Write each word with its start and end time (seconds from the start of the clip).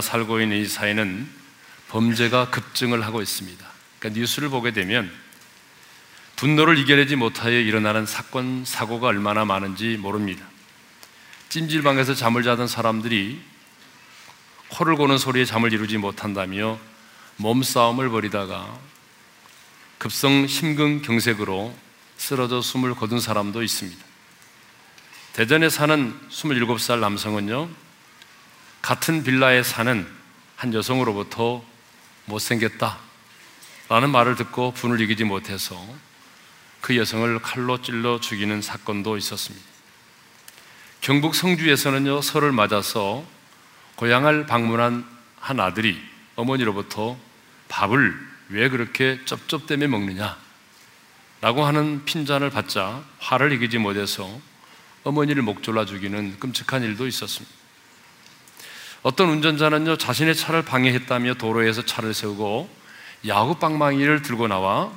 살고 0.00 0.40
있는 0.40 0.58
이 0.58 0.66
사회는 0.66 1.28
범죄가 1.88 2.50
급증을 2.50 3.04
하고 3.04 3.20
있습니다. 3.22 3.66
그러니까 3.98 4.20
뉴스를 4.20 4.48
보게 4.48 4.72
되면 4.72 5.10
분노를 6.36 6.78
이겨내지 6.78 7.16
못하여 7.16 7.58
일어나는 7.58 8.06
사건, 8.06 8.64
사고가 8.64 9.08
얼마나 9.08 9.44
많은지 9.44 9.98
모릅니다. 9.98 10.46
찜질방에서 11.50 12.14
잠을 12.14 12.42
자던 12.42 12.66
사람들이 12.66 13.40
코를 14.68 14.96
고는 14.96 15.18
소리에 15.18 15.44
잠을 15.44 15.72
이루지 15.72 15.98
못한다며 15.98 16.78
몸싸움을 17.36 18.08
벌이다가 18.08 18.78
급성 19.98 20.46
심근경색으로 20.46 21.76
쓰러져 22.16 22.62
숨을 22.62 22.94
거둔 22.94 23.20
사람도 23.20 23.62
있습니다. 23.62 24.02
대전에 25.32 25.68
사는 25.68 26.14
27살 26.30 27.00
남성은요, 27.00 27.68
같은 28.82 29.22
빌라에 29.22 29.62
사는 29.62 30.06
한 30.56 30.74
여성으로부터 30.74 31.64
못생겼다 32.26 32.98
라는 33.88 34.10
말을 34.10 34.36
듣고 34.36 34.72
분을 34.72 35.00
이기지 35.00 35.24
못해서 35.24 35.76
그 36.80 36.96
여성을 36.96 37.40
칼로 37.40 37.82
찔러 37.82 38.20
죽이는 38.20 38.62
사건도 38.62 39.16
있었습니다. 39.16 39.66
경북 41.00 41.34
성주에서는요, 41.34 42.20
설을 42.20 42.52
맞아서 42.52 43.24
고향을 43.96 44.46
방문한 44.46 45.04
한 45.38 45.60
아들이 45.60 46.00
어머니로부터 46.36 47.18
밥을 47.68 48.14
왜 48.50 48.68
그렇게 48.68 49.18
쩝쩝대며 49.24 49.88
먹느냐? 49.88 50.36
라고 51.40 51.64
하는 51.64 52.04
핀잔을 52.04 52.50
받자 52.50 53.02
화를 53.18 53.52
이기지 53.52 53.78
못해서 53.78 54.40
어머니를 55.04 55.42
목 55.42 55.62
졸라 55.62 55.86
죽이는 55.86 56.38
끔찍한 56.38 56.82
일도 56.82 57.06
있었습니다. 57.06 57.59
어떤 59.02 59.30
운전자는요, 59.30 59.96
자신의 59.96 60.34
차를 60.34 60.62
방해했다며 60.62 61.34
도로에서 61.34 61.84
차를 61.84 62.12
세우고 62.12 62.68
야구 63.26 63.58
빵망이를 63.58 64.22
들고 64.22 64.48
나와 64.48 64.92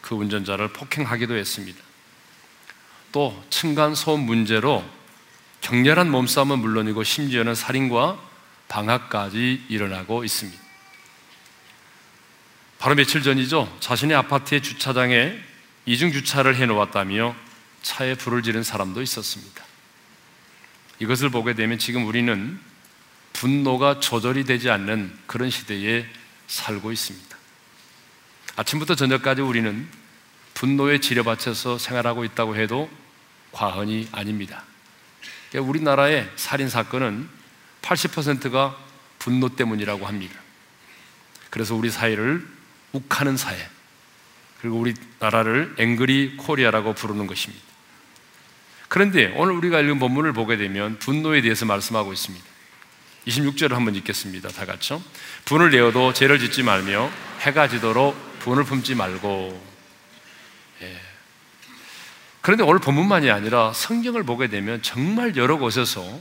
그 0.00 0.14
운전자를 0.14 0.68
폭행하기도 0.68 1.36
했습니다. 1.36 1.78
또 3.12 3.42
층간소음 3.50 4.20
문제로 4.20 4.84
격렬한 5.62 6.10
몸싸움은 6.10 6.58
물론이고 6.58 7.02
심지어는 7.02 7.54
살인과 7.54 8.18
방학까지 8.68 9.64
일어나고 9.68 10.24
있습니다. 10.24 10.60
바로 12.78 12.94
며칠 12.94 13.22
전이죠. 13.22 13.76
자신의 13.80 14.16
아파트의 14.16 14.62
주차장에 14.62 15.38
이중 15.86 16.12
주차를 16.12 16.56
해 16.56 16.66
놓았다며 16.66 17.34
차에 17.82 18.14
불을 18.14 18.42
지른 18.42 18.62
사람도 18.62 19.02
있었습니다. 19.02 19.64
이것을 20.98 21.30
보게 21.30 21.54
되면 21.54 21.78
지금 21.78 22.06
우리는 22.06 22.58
분노가 23.32 24.00
조절이 24.00 24.44
되지 24.44 24.70
않는 24.70 25.12
그런 25.26 25.50
시대에 25.50 26.06
살고 26.46 26.92
있습니다. 26.92 27.36
아침부터 28.56 28.94
저녁까지 28.94 29.40
우리는 29.40 29.88
분노에 30.54 31.00
지려받쳐서 31.00 31.78
생활하고 31.78 32.24
있다고 32.24 32.56
해도 32.56 32.90
과언이 33.52 34.08
아닙니다. 34.12 34.64
그러니까 35.50 35.70
우리나라의 35.70 36.30
살인 36.36 36.68
사건은 36.68 37.28
80%가 37.82 38.76
분노 39.18 39.48
때문이라고 39.48 40.06
합니다. 40.06 40.38
그래서 41.50 41.74
우리 41.74 41.90
사회를 41.90 42.46
욱하는 42.92 43.36
사회, 43.36 43.56
그리고 44.60 44.78
우리 44.78 44.94
나라를 45.18 45.74
Angry 45.78 46.36
Korea라고 46.36 46.94
부르는 46.94 47.26
것입니다. 47.26 47.64
그런데 48.88 49.32
오늘 49.36 49.54
우리가 49.54 49.80
읽은 49.80 49.98
본문을 49.98 50.32
보게 50.32 50.56
되면 50.56 50.98
분노에 50.98 51.42
대해서 51.42 51.64
말씀하고 51.64 52.12
있습니다. 52.12 52.44
26절을 53.26 53.70
한번 53.70 53.94
읽겠습니다. 53.96 54.48
다 54.48 54.66
같이요. 54.66 55.02
분을 55.44 55.70
내어도 55.70 56.12
죄를 56.12 56.38
짓지 56.38 56.62
말며 56.62 57.10
해가 57.40 57.68
지도록 57.68 58.16
분을 58.40 58.64
품지 58.64 58.94
말고. 58.94 59.70
예. 60.82 61.00
그런데 62.40 62.64
오늘 62.64 62.80
본문만이 62.80 63.30
아니라 63.30 63.72
성경을 63.72 64.22
보게 64.22 64.48
되면 64.48 64.82
정말 64.82 65.36
여러 65.36 65.58
곳에서 65.58 66.20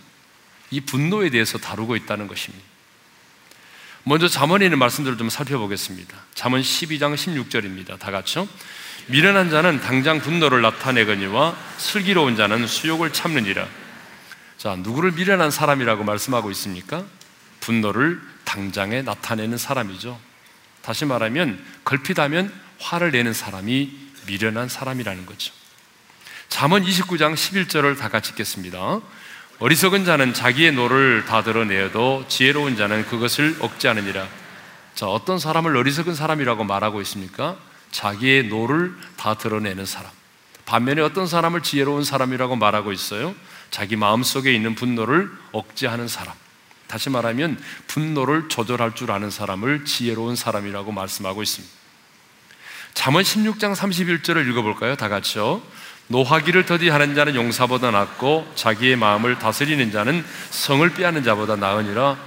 이 0.71 0.81
분노에 0.81 1.29
대해서 1.29 1.57
다루고 1.57 1.95
있다는 1.95 2.27
것입니다. 2.27 2.63
먼저 4.03 4.27
있는 4.65 4.79
말씀들을 4.79 5.17
좀 5.17 5.29
살펴보겠습니다. 5.29 6.15
잠언 6.33 6.61
12장 6.61 7.15
16절입니다. 7.15 7.99
다 7.99 8.11
같이요. 8.11 8.47
미련한 9.07 9.49
자는 9.49 9.81
당장 9.81 10.19
분노를 10.19 10.61
나타내거니와 10.61 11.55
슬기로운 11.77 12.35
자는 12.35 12.67
수욕을 12.67 13.11
참느니라. 13.13 13.67
자, 14.59 14.75
누구를 14.75 15.13
미련한 15.13 15.51
사람이라고 15.51 16.03
말씀하고 16.03 16.51
있습니까? 16.51 17.05
분노를 17.61 18.19
당장에 18.43 19.01
나타내는 19.01 19.57
사람이죠. 19.57 20.19
다시 20.81 21.05
말하면 21.05 21.63
걸핏하면 21.85 22.53
화를 22.77 23.11
내는 23.11 23.31
사람이 23.31 23.97
미련한 24.27 24.67
사람이라는 24.67 25.25
거죠. 25.25 25.53
잠언 26.49 26.83
29장 26.83 27.35
11절을 27.35 27.97
다 27.97 28.09
같이 28.09 28.31
읽겠습니다. 28.31 28.99
어리석은 29.59 30.03
자는 30.03 30.33
자기의 30.33 30.73
노를 30.73 31.23
다 31.25 31.41
드러내어도 31.41 32.25
지혜로운 32.27 32.75
자는 32.75 33.05
그것을 33.05 33.55
억제하느니라. 33.61 34.27
자, 34.93 35.07
어떤 35.07 35.39
사람을 35.39 35.77
어리석은 35.77 36.15
사람이라고 36.15 36.65
말하고 36.65 36.99
있습니까? 37.03 37.55
자기의 37.91 38.47
노를 38.47 38.93
다 39.15 39.35
드러내는 39.35 39.85
사람. 39.85 40.11
반면에 40.65 41.01
어떤 41.01 41.27
사람을 41.27 41.63
지혜로운 41.63 42.03
사람이라고 42.03 42.57
말하고 42.57 42.91
있어요? 42.91 43.33
자기 43.69 43.95
마음속에 43.95 44.53
있는 44.53 44.75
분노를 44.75 45.31
억제하는 45.51 46.07
사람. 46.07 46.33
다시 46.87 47.09
말하면 47.09 47.61
분노를 47.87 48.49
조절할 48.49 48.95
줄 48.95 49.11
아는 49.11 49.29
사람을 49.29 49.85
지혜로운 49.85 50.35
사람이라고 50.35 50.91
말씀하고 50.91 51.43
있습니다. 51.43 51.73
잠언 52.95 53.23
16장 53.23 53.75
31절을 53.75 54.49
읽어볼까요? 54.49 54.95
다 54.95 55.07
같이요. 55.07 55.61
노하기를 56.07 56.65
더디하는 56.65 57.13
자는 57.13 57.35
용사보다 57.35 57.91
낫고 57.91 58.51
자기의 58.55 58.95
마음을 58.95 59.37
다스리는 59.37 59.91
자는 59.91 60.25
성을 60.49 60.87
빼앗는 60.89 61.23
자보다 61.23 61.55
나으니라 61.55 62.17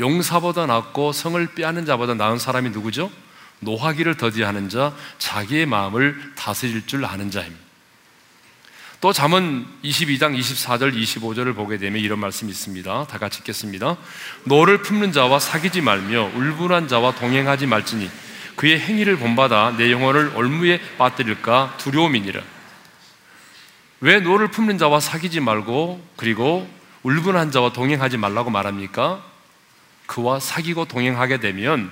용사보다 0.00 0.64
낫고 0.64 1.12
성을 1.12 1.46
빼앗는 1.54 1.84
자보다 1.84 2.14
나은 2.14 2.38
사람이 2.38 2.70
누구죠? 2.70 3.10
노하기를 3.60 4.16
더디하는 4.16 4.70
자, 4.70 4.94
자기의 5.18 5.66
마음을 5.66 6.32
다스릴 6.36 6.86
줄 6.86 7.04
아는 7.04 7.30
자입니다. 7.30 7.67
또 9.00 9.12
잠언 9.12 9.64
22장 9.84 10.36
24절 10.36 10.92
25절을 10.92 11.54
보게 11.54 11.78
되면 11.78 12.02
이런 12.02 12.18
말씀이 12.18 12.50
있습니다. 12.50 13.06
다 13.06 13.18
같이 13.18 13.38
읽겠습니다. 13.38 13.96
노를 14.42 14.82
품는 14.82 15.12
자와 15.12 15.38
사귀지 15.38 15.82
말며 15.82 16.32
울분한 16.34 16.88
자와 16.88 17.14
동행하지 17.14 17.66
말지니 17.66 18.10
그의 18.56 18.80
행위를 18.80 19.16
본받아 19.16 19.76
네 19.78 19.92
영혼을 19.92 20.32
올무에 20.34 20.80
빠뜨릴까 20.98 21.76
두려움이니라. 21.78 22.42
왜 24.00 24.18
노를 24.18 24.50
품는 24.50 24.78
자와 24.78 24.98
사귀지 24.98 25.38
말고 25.38 26.04
그리고 26.16 26.68
울분한 27.04 27.52
자와 27.52 27.72
동행하지 27.72 28.16
말라고 28.16 28.50
말합니까? 28.50 29.24
그와 30.06 30.40
사귀고 30.40 30.86
동행하게 30.86 31.38
되면 31.38 31.88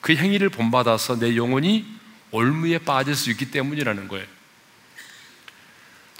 그 0.00 0.14
행위를 0.14 0.48
본받아서 0.48 1.18
네 1.18 1.36
영혼이 1.36 1.84
올무에 2.30 2.78
빠질 2.78 3.14
수 3.14 3.30
있기 3.30 3.50
때문이라는 3.50 4.08
거예요. 4.08 4.26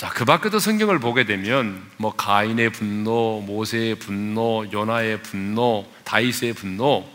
자, 0.04 0.10
그 0.10 0.26
밖에도 0.26 0.58
성경을 0.58 0.98
보게 0.98 1.24
되면 1.24 1.82
뭐 1.96 2.14
가인의 2.14 2.72
분노, 2.72 3.40
모세의 3.40 3.94
분노, 3.94 4.66
요나의 4.70 5.22
분노, 5.22 5.90
다윗의 6.04 6.52
분노, 6.52 7.10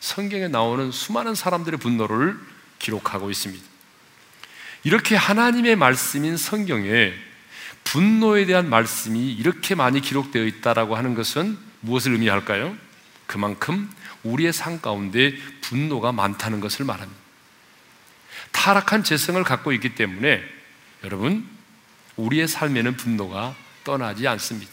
성경에 0.00 0.48
나오는 0.48 0.90
수많은 0.90 1.34
사람들의 1.34 1.78
분노를 1.78 2.38
기록하고 2.78 3.30
있습니다. 3.30 3.62
이렇게 4.84 5.16
하나님의 5.16 5.76
말씀인 5.76 6.38
성경에 6.38 7.12
분노에 7.84 8.46
대한 8.46 8.70
말씀이 8.70 9.34
이렇게 9.34 9.74
많이 9.74 10.00
기록되어 10.00 10.42
있다라고 10.46 10.96
하는 10.96 11.14
것은 11.14 11.58
무엇을 11.80 12.12
의미할까요? 12.12 12.74
그만큼 13.26 13.90
우리의 14.22 14.54
삶 14.54 14.80
가운데 14.80 15.34
분노가 15.60 16.12
많다는 16.12 16.60
것을 16.60 16.86
말합니다. 16.86 17.20
타락한 18.52 19.04
재성을 19.04 19.44
갖고 19.44 19.72
있기 19.72 19.94
때문에 19.94 20.42
여러분 21.04 21.59
우리의 22.20 22.48
삶에는 22.48 22.96
분노가 22.96 23.54
떠나지 23.84 24.26
않습니다. 24.28 24.72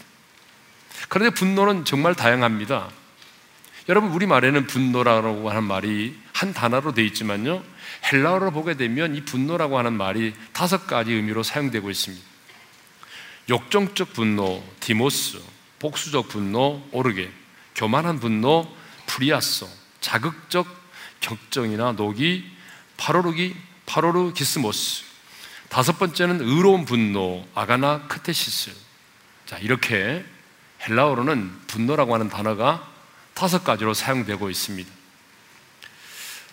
그런데 1.09 1.33
분노는 1.33 1.85
정말 1.85 2.15
다양합니다. 2.15 2.89
여러분 3.89 4.11
우리말에는 4.11 4.67
분노라고 4.67 5.49
하는 5.49 5.63
말이 5.63 6.17
한 6.33 6.53
단어로 6.53 6.93
되어 6.93 7.05
있지만요. 7.05 7.63
헬라어로 8.11 8.51
보게 8.51 8.75
되면 8.75 9.15
이 9.15 9.23
분노라고 9.23 9.77
하는 9.77 9.93
말이 9.93 10.33
다섯 10.51 10.87
가지 10.87 11.13
의미로 11.13 11.41
사용되고 11.43 11.89
있습니다. 11.89 12.25
욕정적 13.49 14.11
분노, 14.11 14.61
θυμός, 14.81 15.39
복수적 15.79 16.27
분노, 16.27 16.85
ὀργή, 16.91 17.31
교만한 17.75 18.19
분노, 18.19 18.67
φρυάσσω, 19.05 19.69
자극적 20.01 20.67
격정이나 21.21 21.93
노기, 21.93 22.43
παροργι, 22.97 23.55
παροργισμός. 23.85 25.06
다섯 25.69 25.99
번째는 25.99 26.41
의로운 26.41 26.85
분노, 26.85 27.45
ἀγανάκτησις. 27.53 28.71
자, 29.45 29.57
이렇게 29.57 30.25
헬라어로는 30.87 31.67
분노라고 31.67 32.13
하는 32.13 32.29
단어가 32.29 32.87
다섯 33.33 33.63
가지로 33.63 33.93
사용되고 33.93 34.49
있습니다. 34.49 34.89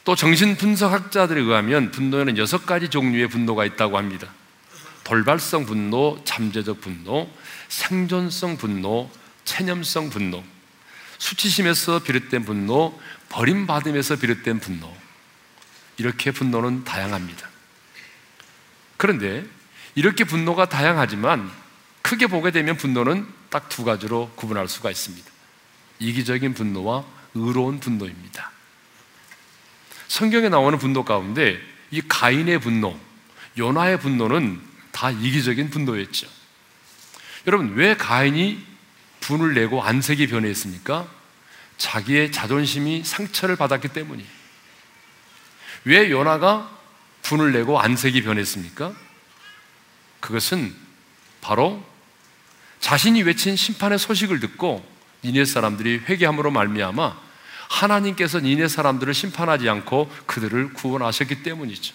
또 0.04 0.14
정신분석학자들에 0.14 1.40
의하면 1.40 1.90
분노에는 1.90 2.36
여섯 2.36 2.66
가지 2.66 2.90
종류의 2.90 3.28
분노가 3.28 3.64
있다고 3.64 3.96
합니다. 3.96 4.28
돌발성 5.02 5.66
분노, 5.66 6.20
잠재적 6.24 6.80
분노, 6.80 7.30
생존성 7.68 8.56
분노, 8.56 9.10
체념성 9.44 10.10
분노, 10.10 10.42
수치심에서 11.18 12.00
비롯된 12.00 12.44
분노, 12.44 12.98
버림받음에서 13.30 14.16
비롯된 14.16 14.60
분노. 14.60 14.94
이렇게 15.96 16.30
분노는 16.30 16.84
다양합니다. 16.84 17.53
그런데 19.04 19.44
이렇게 19.94 20.24
분노가 20.24 20.66
다양하지만 20.66 21.50
크게 22.00 22.26
보게 22.26 22.50
되면 22.50 22.78
분노는 22.78 23.26
딱 23.50 23.68
두 23.68 23.84
가지로 23.84 24.32
구분할 24.34 24.66
수가 24.66 24.90
있습니다. 24.90 25.30
이기적인 25.98 26.54
분노와 26.54 27.04
의로운 27.34 27.80
분노입니다. 27.80 28.50
성경에 30.08 30.48
나오는 30.48 30.78
분노 30.78 31.04
가운데 31.04 31.60
이 31.90 32.00
가인의 32.00 32.60
분노, 32.60 32.98
요나의 33.58 34.00
분노는 34.00 34.62
다 34.92 35.10
이기적인 35.10 35.68
분노였죠. 35.68 36.26
여러분, 37.46 37.74
왜 37.74 37.98
가인이 37.98 38.64
분을 39.20 39.52
내고 39.52 39.82
안색이 39.82 40.28
변했습니까? 40.28 41.06
자기의 41.76 42.32
자존심이 42.32 43.04
상처를 43.04 43.56
받았기 43.56 43.88
때문이에요. 43.88 44.30
왜 45.84 46.10
요나가 46.10 46.73
분을 47.24 47.52
내고 47.52 47.80
안색이 47.80 48.22
변했습니까? 48.22 48.92
그것은 50.20 50.74
바로 51.40 51.84
자신이 52.80 53.22
외친 53.22 53.56
심판의 53.56 53.98
소식을 53.98 54.40
듣고 54.40 54.86
니네 55.24 55.44
사람들이 55.44 56.02
회개함으로 56.06 56.50
말미암아 56.50 57.24
하나님께서 57.68 58.40
니네 58.40 58.68
사람들을 58.68 59.12
심판하지 59.12 59.68
않고 59.68 60.10
그들을 60.26 60.74
구원하셨기 60.74 61.42
때문이죠. 61.42 61.94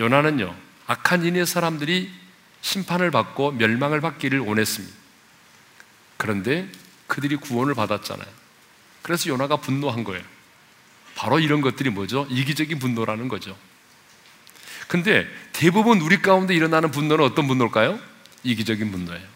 요나는요 0.00 0.54
악한 0.86 1.22
니네 1.22 1.46
사람들이 1.46 2.12
심판을 2.60 3.10
받고 3.10 3.52
멸망을 3.52 4.00
받기를 4.00 4.40
원했습니다. 4.40 4.94
그런데 6.18 6.68
그들이 7.06 7.36
구원을 7.36 7.74
받았잖아요. 7.74 8.28
그래서 9.02 9.28
요나가 9.30 9.56
분노한 9.56 10.04
거예요. 10.04 10.33
바로 11.14 11.38
이런 11.38 11.60
것들이 11.60 11.90
뭐죠? 11.90 12.26
이기적인 12.30 12.78
분노라는 12.78 13.28
거죠. 13.28 13.56
근데 14.88 15.26
대부분 15.52 16.00
우리 16.00 16.20
가운데 16.20 16.54
일어나는 16.54 16.90
분노는 16.90 17.24
어떤 17.24 17.46
분노일까요? 17.46 17.98
이기적인 18.42 18.90
분노예요. 18.90 19.34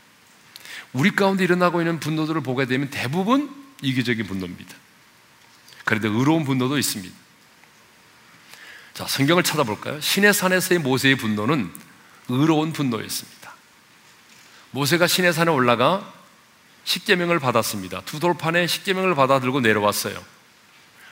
우리 0.92 1.10
가운데 1.14 1.44
일어나고 1.44 1.80
있는 1.80 2.00
분노들을 2.00 2.40
보게 2.42 2.66
되면 2.66 2.90
대부분 2.90 3.54
이기적인 3.82 4.26
분노입니다. 4.26 4.74
그런데 5.84 6.08
의로운 6.08 6.44
분노도 6.44 6.78
있습니다. 6.78 7.14
자, 8.94 9.06
성경을 9.06 9.42
찾아볼까요? 9.42 10.00
신의 10.00 10.34
산에서의 10.34 10.80
모세의 10.80 11.16
분노는 11.16 11.70
의로운 12.28 12.72
분노였습니다. 12.72 13.54
모세가 14.72 15.06
신의 15.06 15.32
산에 15.32 15.50
올라가 15.50 16.12
십계명을 16.84 17.38
받았습니다. 17.38 18.02
두 18.02 18.18
돌판에 18.18 18.66
십계명을 18.66 19.14
받아 19.14 19.40
들고 19.40 19.60
내려왔어요. 19.60 20.22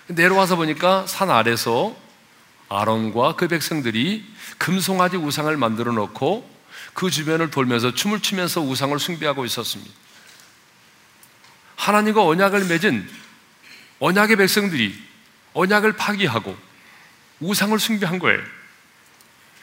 내려와서 0.08 0.56
보니까 0.56 1.06
산 1.06 1.30
아래서 1.30 1.96
아론과 2.68 3.36
그 3.36 3.48
백성들이 3.48 4.24
금송아지 4.58 5.16
우상을 5.16 5.54
만들어 5.56 5.92
놓고 5.92 6.56
그 6.94 7.10
주변을 7.10 7.50
돌면서 7.50 7.94
춤을 7.94 8.20
추면서 8.20 8.60
우상을 8.60 8.98
숭배하고 8.98 9.44
있었습니다. 9.44 9.92
하나님과 11.76 12.24
언약을 12.24 12.64
맺은 12.64 13.08
언약의 14.00 14.36
백성들이 14.36 14.96
언약을 15.52 15.92
파기하고 15.94 16.56
우상을 17.40 17.78
숭배한 17.78 18.18
거예요. 18.18 18.40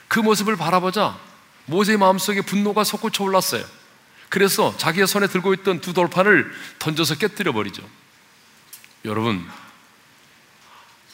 그 0.07 0.19
모습을 0.19 0.55
바라보자 0.55 1.17
모세의 1.65 1.97
마음속에 1.97 2.41
분노가 2.41 2.83
솟구쳐 2.83 3.23
올랐어요. 3.23 3.65
그래서 4.29 4.75
자기의 4.77 5.07
손에 5.07 5.27
들고 5.27 5.53
있던 5.55 5.81
두 5.81 5.93
돌판을 5.93 6.51
던져서 6.79 7.15
깨뜨려 7.15 7.51
버리죠. 7.51 7.87
여러분, 9.05 9.47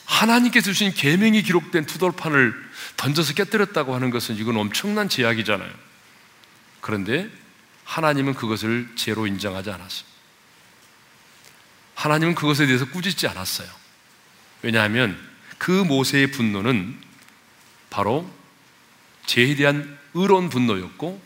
하나님께서 0.09 0.65
주신 0.65 0.91
계명이 0.91 1.43
기록된 1.43 1.85
두 1.85 1.99
돌판을 1.99 2.53
던져서 2.97 3.35
깨뜨렸다고 3.35 3.93
하는 3.93 4.09
것은 4.09 4.35
이건 4.37 4.57
엄청난 4.57 5.07
제약이잖아요. 5.07 5.71
그런데 6.81 7.29
하나님은 7.85 8.33
그것을 8.33 8.89
죄로 8.95 9.27
인정하지 9.27 9.69
않았어요. 9.69 10.09
하나님은 11.93 12.33
그것에 12.33 12.65
대해서 12.65 12.85
꾸짖지 12.89 13.27
않았어요. 13.27 13.69
왜냐하면 14.63 15.17
그 15.59 15.71
모세의 15.71 16.31
분노는 16.31 16.97
바로 17.91 18.29
죄에 19.27 19.55
대한 19.55 19.99
의로운 20.15 20.49
분노였고 20.49 21.21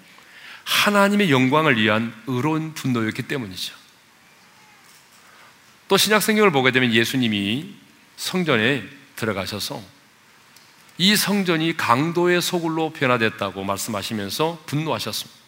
하나님의 0.66 1.32
영광을 1.32 1.78
위한 1.78 2.14
의로운 2.28 2.74
분노였기 2.74 3.24
때문이죠. 3.24 3.76
또 5.88 5.96
신약 5.96 6.22
성경을 6.22 6.52
보게 6.52 6.72
되면 6.72 6.92
예수님이 6.92 7.83
성전에 8.18 8.84
들어가셔서 9.16 9.82
이 10.98 11.16
성전이 11.16 11.76
강도의 11.76 12.42
소굴로 12.42 12.92
변화됐다고 12.94 13.64
말씀하시면서 13.64 14.64
분노하셨습니다. 14.66 15.40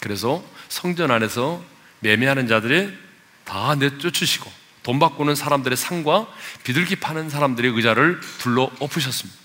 그래서 0.00 0.44
성전 0.68 1.10
안에서 1.10 1.62
매매하는 2.00 2.48
자들의 2.48 2.92
다 3.44 3.74
내쫓으시고 3.76 4.50
돈 4.82 4.98
바꾸는 4.98 5.36
사람들의 5.36 5.76
상과 5.76 6.26
비둘기 6.64 6.96
파는 6.96 7.30
사람들의 7.30 7.70
의자를 7.72 8.20
둘러 8.38 8.70
엎으셨습니다. 8.80 9.40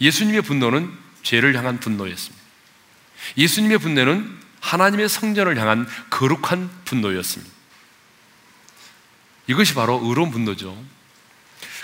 예수님의 0.00 0.42
분노는 0.42 0.90
죄를 1.22 1.56
향한 1.56 1.78
분노였습니다. 1.78 2.44
예수님의 3.36 3.78
분노는 3.78 4.40
하나님의 4.60 5.08
성전을 5.08 5.58
향한 5.58 5.86
거룩한 6.10 6.70
분노였습니다. 6.84 7.59
이것이 9.50 9.74
바로 9.74 10.00
의로운 10.04 10.30
분노죠. 10.30 10.76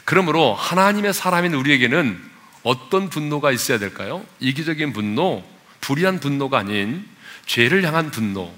그러므로 0.04 0.54
하나님의 0.54 1.12
사람인 1.12 1.52
우리에게는 1.52 2.16
어떤 2.62 3.10
분노가 3.10 3.50
있어야 3.50 3.78
될까요? 3.78 4.24
이기적인 4.38 4.92
분노, 4.92 5.44
불의한 5.80 6.20
분노가 6.20 6.58
아닌 6.58 7.04
죄를 7.46 7.84
향한 7.84 8.12
분노, 8.12 8.54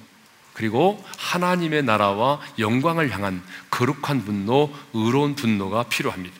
그리고 0.52 1.02
하나님의 1.16 1.84
나라와 1.84 2.38
영광을 2.58 3.10
향한 3.10 3.42
거룩한 3.70 4.26
분노, 4.26 4.74
의로운 4.92 5.34
분노가 5.34 5.84
필요합니다. 5.84 6.36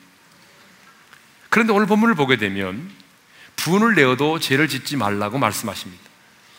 그런데 1.49 1.73
오늘 1.73 1.87
본문을 1.87 2.17
보게 2.17 2.37
되면 2.37 2.91
분을 3.57 3.95
내어도 3.95 4.39
죄를 4.39 4.69
짓지 4.69 4.99
말라고 4.99 5.39
말씀하십니다. 5.39 6.03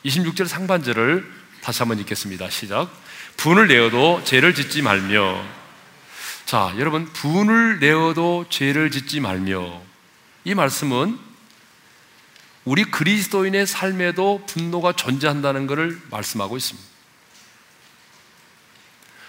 26절 0.05 0.47
상반절을 0.47 1.31
다시 1.61 1.79
한번 1.79 1.99
읽겠습니다. 1.99 2.49
시작. 2.49 2.89
분을 3.37 3.67
내어도 3.67 4.23
죄를 4.23 4.55
짓지 4.55 4.81
말며. 4.81 5.58
자, 6.49 6.73
여러분, 6.79 7.05
분을 7.05 7.79
내어도 7.79 8.43
죄를 8.49 8.89
짓지 8.89 9.19
말며. 9.19 9.83
이 10.45 10.55
말씀은 10.55 11.19
우리 12.65 12.85
그리스도인의 12.85 13.67
삶에도 13.67 14.43
분노가 14.47 14.93
존재한다는 14.93 15.67
것을 15.67 16.01
말씀하고 16.09 16.57
있습니다. 16.57 16.89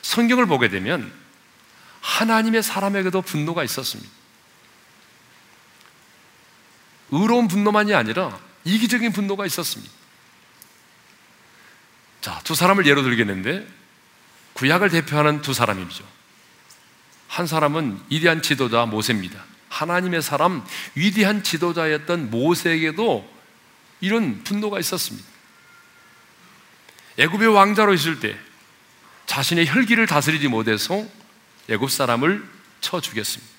성경을 0.00 0.46
보게 0.46 0.70
되면 0.70 1.12
하나님의 2.00 2.62
사람에게도 2.62 3.20
분노가 3.20 3.64
있었습니다. 3.64 4.10
의로운 7.10 7.48
분노만이 7.48 7.92
아니라 7.92 8.40
이기적인 8.64 9.12
분노가 9.12 9.44
있었습니다. 9.44 9.92
자, 12.22 12.40
두 12.44 12.54
사람을 12.54 12.86
예로 12.86 13.02
들겠는데 13.02 13.68
구약을 14.54 14.88
대표하는 14.88 15.42
두 15.42 15.52
사람이죠. 15.52 16.19
한 17.30 17.46
사람은 17.46 18.00
위대한 18.10 18.42
지도자 18.42 18.86
모세입니다. 18.86 19.44
하나님의 19.68 20.20
사람 20.20 20.66
위대한 20.96 21.44
지도자였던 21.44 22.28
모세에게도 22.28 23.32
이런 24.00 24.42
분노가 24.42 24.80
있었습니다. 24.80 25.28
애굽의 27.18 27.46
왕자로 27.54 27.94
있을 27.94 28.18
때 28.18 28.36
자신의 29.26 29.68
혈기를 29.68 30.08
다스리지 30.08 30.48
못해서 30.48 31.06
애굽 31.68 31.88
사람을 31.88 32.44
쳐 32.80 33.00
죽였습니다. 33.00 33.52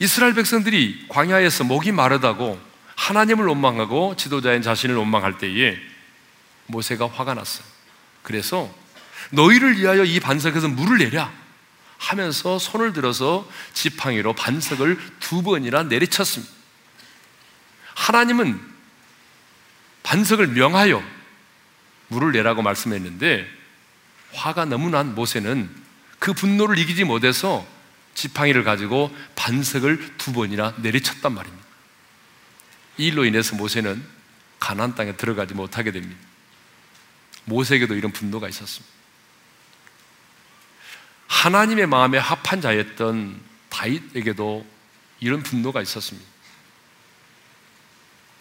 이스라엘 0.00 0.34
백성들이 0.34 1.06
광야에서 1.08 1.62
목이 1.62 1.92
마르다고 1.92 2.60
하나님을 2.96 3.46
원망하고 3.46 4.16
지도자인 4.16 4.62
자신을 4.62 4.96
원망할 4.96 5.38
때에 5.38 5.78
모세가 6.66 7.06
화가 7.06 7.34
났어요. 7.34 7.64
그래서 8.24 8.74
너희를 9.30 9.78
위하여 9.78 10.04
이 10.04 10.20
반석에서 10.20 10.68
물을 10.68 10.98
내랴 10.98 11.32
하면서 11.98 12.58
손을 12.58 12.92
들어서 12.92 13.48
지팡이로 13.74 14.34
반석을 14.34 14.98
두 15.20 15.42
번이나 15.42 15.82
내리쳤습니다. 15.84 16.52
하나님은 17.94 18.60
반석을 20.02 20.48
명하여 20.48 21.02
물을 22.08 22.32
내라고 22.32 22.62
말씀했는데 22.62 23.48
화가 24.32 24.64
너무 24.64 24.90
난 24.90 25.14
모세는 25.14 25.70
그 26.18 26.32
분노를 26.32 26.78
이기지 26.78 27.04
못해서 27.04 27.66
지팡이를 28.14 28.64
가지고 28.64 29.14
반석을 29.36 30.16
두 30.18 30.32
번이나 30.32 30.74
내리쳤단 30.78 31.32
말입니다. 31.32 31.66
이 32.98 33.06
일로 33.06 33.24
인해서 33.24 33.56
모세는 33.56 34.02
가나안 34.58 34.94
땅에 34.94 35.16
들어가지 35.16 35.54
못하게 35.54 35.90
됩니다. 35.90 36.20
모세에게도 37.44 37.94
이런 37.94 38.12
분노가 38.12 38.48
있었습니다. 38.48 38.99
하나님의 41.30 41.86
마음에 41.86 42.18
합한 42.18 42.60
자였던 42.60 43.40
다윗에게도 43.70 44.66
이런 45.20 45.42
분노가 45.42 45.80
있었습니다. 45.80 46.28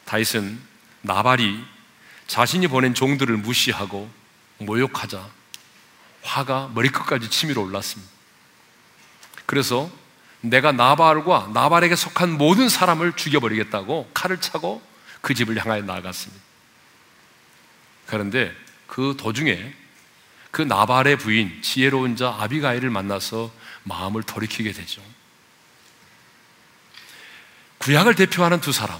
다윗은 0.05 0.59
나발이 1.03 1.63
자신이 2.27 2.67
보낸 2.67 2.93
종들을 2.93 3.37
무시하고 3.37 4.09
모욕하자 4.57 5.29
화가 6.23 6.71
머리끝까지 6.73 7.29
치밀어 7.29 7.61
올랐습니다. 7.61 8.11
그래서 9.45 9.89
내가 10.41 10.71
나발과 10.71 11.51
나발에게 11.53 11.95
속한 11.95 12.37
모든 12.37 12.69
사람을 12.69 13.13
죽여버리겠다고 13.15 14.09
칼을 14.13 14.41
차고 14.41 14.81
그 15.21 15.33
집을 15.35 15.57
향하여 15.57 15.83
나아갔습니다. 15.83 16.43
그런데 18.07 18.53
그 18.87 19.15
도중에 19.17 19.73
그 20.51 20.61
나발의 20.61 21.17
부인 21.17 21.61
지혜로운 21.61 22.15
자 22.15 22.35
아비가일을 22.39 22.89
만나서 22.89 23.51
마음을 23.83 24.23
돌이키게 24.23 24.71
되죠. 24.71 25.01
구약을 27.79 28.15
대표하는 28.15 28.59
두 28.61 28.71
사람, 28.71 28.99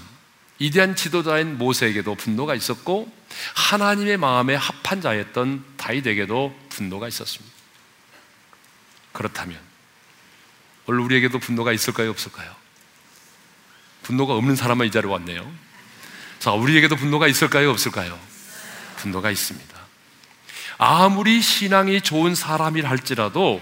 이대한 0.58 0.94
지도자인 0.94 1.58
모세에게도 1.58 2.14
분노가 2.14 2.54
있었고 2.54 3.10
하나님의 3.54 4.16
마음에 4.16 4.54
합한 4.54 5.00
자였던 5.00 5.64
다윗에게도 5.76 6.58
분노가 6.68 7.08
있었습니다. 7.08 7.54
그렇다면 9.12 9.58
오늘 10.86 11.00
우리에게도 11.00 11.38
분노가 11.38 11.72
있을까요, 11.72 12.10
없을까요? 12.10 12.54
분노가 14.02 14.34
없는 14.34 14.56
사람은 14.56 14.86
이 14.86 14.90
자리에 14.90 15.10
왔네요. 15.10 15.50
자, 16.38 16.52
우리에게도 16.52 16.96
분노가 16.96 17.26
있을까요, 17.28 17.70
없을까요? 17.70 18.18
분노가 18.96 19.30
있습니다. 19.30 19.69
아무리 20.82 21.42
신앙이 21.42 22.00
좋은 22.00 22.34
사람이라 22.34 22.88
할지라도 22.88 23.60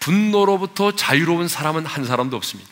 분노로부터 0.00 0.94
자유로운 0.94 1.48
사람은 1.48 1.86
한 1.86 2.04
사람도 2.04 2.36
없습니다. 2.36 2.70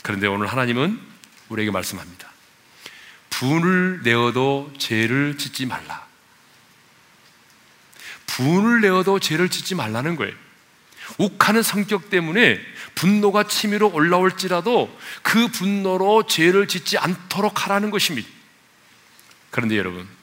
그런데 0.00 0.26
오늘 0.26 0.46
하나님은 0.46 0.98
우리에게 1.50 1.70
말씀합니다. 1.70 2.32
분을 3.28 4.00
내어도 4.02 4.72
죄를 4.78 5.36
짓지 5.36 5.66
말라. 5.66 6.06
분을 8.24 8.80
내어도 8.80 9.18
죄를 9.18 9.50
짓지 9.50 9.74
말라는 9.74 10.16
거예요. 10.16 10.34
욱하는 11.18 11.62
성격 11.62 12.08
때문에 12.08 12.58
분노가 12.94 13.42
치밀어 13.42 13.88
올라올지라도 13.88 14.98
그 15.22 15.48
분노로 15.48 16.26
죄를 16.26 16.66
짓지 16.66 16.96
않도록 16.96 17.66
하라는 17.66 17.90
것입니다. 17.90 18.26
그런데 19.50 19.76
여러분, 19.76 20.15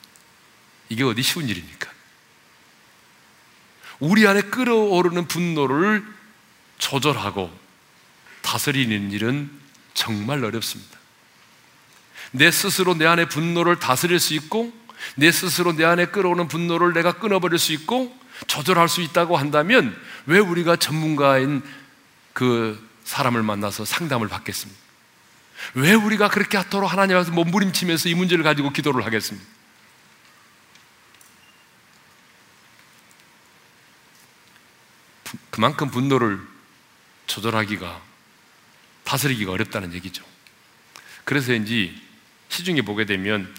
이게 0.93 1.03
어디 1.03 1.23
쉬운 1.23 1.49
일입니까? 1.49 1.91
우리 3.99 4.27
안에 4.27 4.41
끓어오르는 4.41 5.27
분노를 5.27 6.05
조절하고 6.77 7.51
다스리는 8.43 9.11
일은 9.11 9.49
정말 9.95 10.43
어렵습니다. 10.43 10.99
내 12.31 12.51
스스로 12.51 12.93
내 12.93 13.07
안에 13.07 13.27
분노를 13.27 13.79
다스릴 13.79 14.19
수 14.19 14.35
있고 14.35 14.71
내 15.15 15.31
스스로 15.31 15.73
내 15.73 15.83
안에 15.83 16.07
끓어오는 16.07 16.47
분노를 16.47 16.93
내가 16.93 17.13
끊어버릴 17.13 17.57
수 17.57 17.73
있고 17.73 18.15
조절할 18.45 18.87
수 18.87 19.01
있다고 19.01 19.35
한다면 19.37 19.99
왜 20.27 20.37
우리가 20.37 20.75
전문가인 20.75 21.63
그 22.33 22.87
사람을 23.03 23.41
만나서 23.41 23.85
상담을 23.85 24.27
받겠습니까? 24.27 24.79
왜 25.73 25.93
우리가 25.93 26.29
그렇게 26.29 26.57
하도록 26.57 26.91
하나님 26.91 27.17
앞에서 27.17 27.31
몸부림치면서 27.31 28.09
이 28.09 28.13
문제를 28.13 28.43
가지고 28.43 28.71
기도를 28.71 29.05
하겠습니까? 29.05 29.62
그만큼 35.53 35.91
분노를 35.91 36.39
조절하기가 37.27 38.01
다스리기가 39.03 39.51
어렵다는 39.51 39.93
얘기죠. 39.93 40.25
그래서인지 41.25 41.95
시중에 42.49 42.81
보게 42.81 43.05
되면 43.05 43.53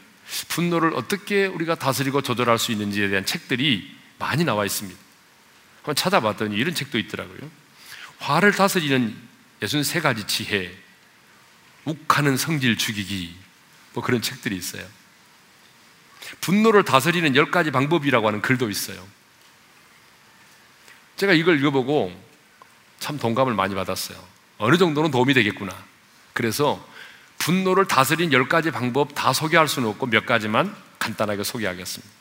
분노를 0.49 0.95
어떻게 0.95 1.47
우리가 1.47 1.77
다스리고 1.77 2.21
조절할 2.21 2.59
수 2.59 2.73
있는지에 2.73 3.11
대한 3.11 3.25
책들이 3.25 3.97
많이 4.19 4.43
나와 4.43 4.65
있습니다. 4.67 4.99
한번 5.77 5.95
찾아봤더니 5.95 6.57
이런 6.57 6.75
책도 6.75 6.99
있더라고요. 6.99 7.49
화를 8.19 8.51
다스리는 8.51 9.17
63가지 9.61 10.27
지혜, 10.27 10.77
욱하는 11.85 12.37
성질 12.37 12.77
죽이기, 12.77 13.37
뭐 13.93 14.03
그런 14.03 14.21
책들이 14.21 14.57
있어요. 14.57 14.85
분노를 16.41 16.83
다스리는 16.85 17.33
10가지 17.35 17.73
방법이라고 17.73 18.27
하는 18.27 18.43
글도 18.43 18.69
있어요. 18.69 19.07
제가 21.17 21.33
이걸 21.33 21.59
읽어보고 21.59 22.13
참 22.99 23.19
동감을 23.19 23.55
많이 23.55 23.75
받았어요. 23.75 24.19
어느 24.59 24.77
정도는 24.77 25.11
도움이 25.11 25.35
되겠구나. 25.35 25.75
그래서 26.33 26.85
분노를 27.39 27.87
다스린 27.87 28.31
10가지 28.31 28.73
방법 28.73 29.15
다 29.15 29.33
소개할 29.33 29.69
수는 29.69 29.89
없고 29.91 30.07
몇 30.07 30.27
가지만 30.27 30.75
간단하게 30.99 31.45
소개하겠습니다. 31.45 32.13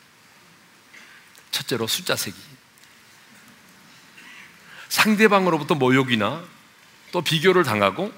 첫째로 1.50 1.86
숫자 1.86 2.16
세기. 2.16 2.36
상대방으로부터 4.88 5.74
모욕이나 5.74 6.42
또 7.10 7.22
비교를 7.22 7.64
당하고 7.64 8.12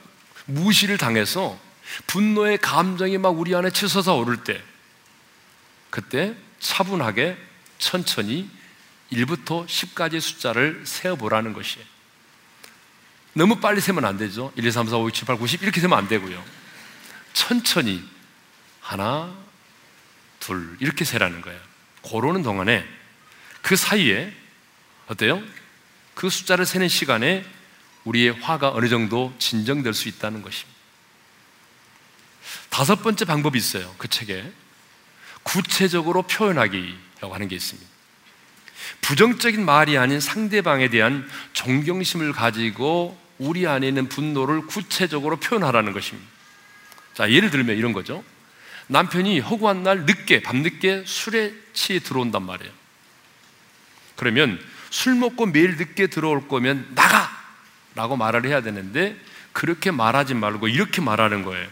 무시를 0.46 0.98
당해서 0.98 1.58
분노의 2.06 2.58
감정이 2.58 3.18
막 3.18 3.38
우리 3.38 3.54
안에 3.54 3.70
치솟아 3.70 4.14
오를 4.14 4.42
때 4.42 4.62
그때 5.90 6.34
차분하게 6.58 7.36
천천히 7.78 8.50
1부터 9.16 9.66
10까지 9.66 10.20
숫자를 10.20 10.82
세어보라는 10.84 11.52
것이에요. 11.52 11.84
너무 13.32 13.60
빨리 13.60 13.80
세면 13.80 14.04
안 14.04 14.16
되죠. 14.16 14.52
1, 14.56 14.64
2, 14.64 14.70
3, 14.70 14.88
4, 14.88 14.96
5, 14.96 15.06
6, 15.08 15.14
7, 15.14 15.26
8, 15.26 15.36
90 15.36 15.62
이렇게 15.62 15.80
세면 15.80 15.98
안 15.98 16.08
되고요. 16.08 16.42
천천히 17.32 18.02
하나, 18.80 19.34
둘 20.40 20.76
이렇게 20.80 21.04
세라는 21.04 21.40
거예요. 21.40 21.60
고르는 22.02 22.42
동안에 22.42 22.86
그 23.62 23.76
사이에 23.76 24.32
어때요? 25.06 25.42
그 26.14 26.30
숫자를 26.30 26.64
세는 26.64 26.88
시간에 26.88 27.44
우리의 28.04 28.30
화가 28.40 28.70
어느 28.70 28.88
정도 28.88 29.34
진정될 29.38 29.92
수 29.92 30.08
있다는 30.08 30.42
것입니다. 30.42 30.76
다섯 32.70 33.02
번째 33.02 33.24
방법이 33.24 33.58
있어요. 33.58 33.94
그 33.98 34.08
책에 34.08 34.50
구체적으로 35.42 36.22
표현하기라고 36.22 37.34
하는 37.34 37.48
게 37.48 37.56
있습니다. 37.56 37.95
부정적인 39.00 39.64
말이 39.64 39.98
아닌 39.98 40.20
상대방에 40.20 40.88
대한 40.88 41.28
존경심을 41.52 42.32
가지고 42.32 43.18
우리 43.38 43.66
안에 43.66 43.88
있는 43.88 44.08
분노를 44.08 44.66
구체적으로 44.66 45.36
표현하라는 45.36 45.92
것입니다. 45.92 46.28
자, 47.14 47.30
예를 47.30 47.50
들면 47.50 47.76
이런 47.76 47.92
거죠. 47.92 48.24
남편이 48.88 49.40
허구한 49.40 49.82
날 49.82 50.06
늦게, 50.06 50.42
밤늦게 50.42 51.04
술에 51.06 51.52
취해 51.72 51.98
들어온단 51.98 52.42
말이에요. 52.44 52.72
그러면 54.16 54.60
술 54.90 55.14
먹고 55.14 55.46
매일 55.46 55.76
늦게 55.76 56.06
들어올 56.06 56.48
거면 56.48 56.92
나가! 56.94 57.30
라고 57.94 58.16
말을 58.16 58.46
해야 58.46 58.60
되는데 58.60 59.16
그렇게 59.52 59.90
말하지 59.90 60.34
말고 60.34 60.68
이렇게 60.68 61.00
말하는 61.00 61.42
거예요. 61.42 61.66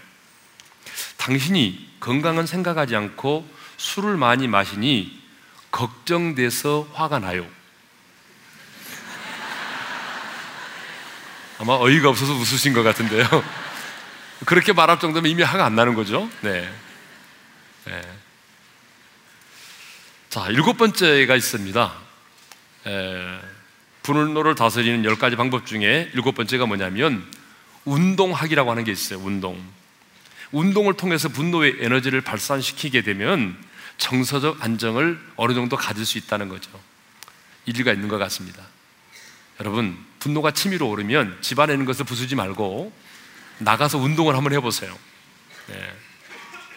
당신이 1.18 1.96
건강은 2.00 2.46
생각하지 2.46 2.96
않고 2.96 3.48
술을 3.76 4.16
많이 4.16 4.48
마시니 4.48 5.23
걱정돼서 5.74 6.88
화가 6.92 7.18
나요. 7.18 7.44
아마 11.58 11.74
어이가 11.74 12.08
없어서 12.08 12.32
웃으신 12.32 12.72
것 12.72 12.84
같은데요. 12.84 13.24
그렇게 14.46 14.72
말할 14.72 15.00
정도면 15.00 15.30
이미 15.30 15.42
화가 15.42 15.64
안 15.64 15.74
나는 15.74 15.94
거죠. 15.94 16.30
네. 16.42 16.72
네. 17.86 18.02
자, 20.30 20.46
일곱 20.48 20.78
번째가 20.78 21.34
있습니다. 21.34 21.92
에, 22.86 23.40
분노를 24.02 24.54
다스리는 24.54 25.04
열 25.04 25.18
가지 25.18 25.34
방법 25.34 25.66
중에 25.66 26.08
일곱 26.14 26.36
번째가 26.36 26.66
뭐냐면 26.66 27.24
운동하기라고 27.84 28.70
하는 28.70 28.84
게 28.84 28.92
있어요. 28.92 29.18
운동. 29.18 29.60
운동을 30.52 30.94
통해서 30.94 31.28
분노의 31.28 31.78
에너지를 31.80 32.20
발산시키게 32.20 33.02
되면 33.02 33.56
정서적 33.98 34.62
안정을 34.62 35.18
어느 35.36 35.54
정도 35.54 35.76
가질 35.76 36.04
수 36.04 36.18
있다는 36.18 36.48
거죠. 36.48 36.70
일리가 37.66 37.92
있는 37.92 38.08
것 38.08 38.18
같습니다. 38.18 38.62
여러분, 39.60 39.96
분노가 40.18 40.50
치밀어 40.50 40.86
오르면 40.86 41.38
집안에 41.40 41.72
있는 41.72 41.86
것을 41.86 42.04
부수지 42.04 42.34
말고 42.34 42.92
나가서 43.58 43.98
운동을 43.98 44.36
한번 44.36 44.52
해보세요. 44.52 44.96
네. 45.68 45.74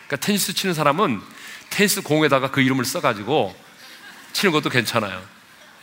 그러니까 0.07 0.15
테니스 0.17 0.53
치는 0.53 0.73
사람은 0.73 1.21
테니스 1.69 2.01
공에다가 2.01 2.51
그 2.51 2.61
이름을 2.61 2.85
써가지고 2.85 3.55
치는 4.33 4.53
것도 4.53 4.69
괜찮아요. 4.69 5.21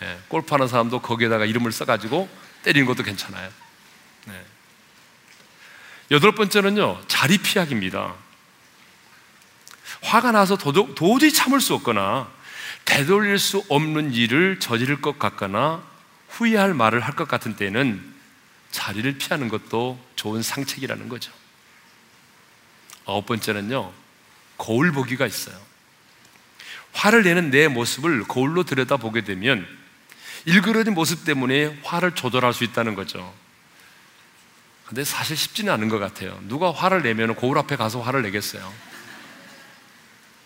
예, 0.03 0.19
골프 0.29 0.55
하는 0.55 0.69
사람도 0.69 1.01
거기에다가 1.01 1.45
이름을 1.45 1.73
써가지고 1.73 2.29
때리는 2.63 2.87
것도 2.87 3.03
괜찮아요. 3.03 3.51
네. 4.27 4.45
여덟 6.11 6.33
번째는요, 6.35 7.03
자리 7.09 7.39
피하기입니다. 7.39 8.15
화가 10.05 10.33
나서 10.33 10.57
도, 10.57 10.95
도저히 10.95 11.33
참을 11.33 11.61
수 11.61 11.75
없거나 11.75 12.29
되돌릴 12.85 13.39
수 13.39 13.65
없는 13.69 14.13
일을 14.13 14.61
저지를 14.61 15.01
것 15.01 15.19
같거나 15.19 15.83
후회할 16.29 16.75
말을 16.75 17.01
할 17.01 17.15
것 17.15 17.27
같은 17.27 17.57
때는 17.57 18.15
자리를 18.71 19.17
피하는 19.19 19.49
것도 19.49 19.99
좋은 20.17 20.43
상책이라는 20.43 21.09
거죠. 21.09 21.33
아홉 23.07 23.27
번째는요, 23.27 23.93
거울 24.59 24.93
보기가 24.93 25.27
있어요. 25.27 25.57
화를 26.93 27.23
내는 27.23 27.51
내 27.51 27.69
모습을 27.69 28.25
거울로 28.25 28.65
들여다보게 28.65 29.23
되면 29.23 29.67
일그러진 30.45 30.95
모습 30.95 31.25
때문에 31.25 31.81
화를 31.83 32.15
조절할 32.15 32.53
수 32.53 32.65
있다는 32.65 32.95
거죠. 32.95 33.33
근데 34.87 35.03
사실 35.03 35.37
쉽지는 35.37 35.73
않은 35.73 35.89
것 35.89 35.99
같아요. 35.99 36.39
누가 36.43 36.71
화를 36.73 37.03
내면 37.03 37.35
거울 37.37 37.59
앞에 37.59 37.77
가서 37.77 38.01
화를 38.03 38.23
내겠어요. 38.23 38.71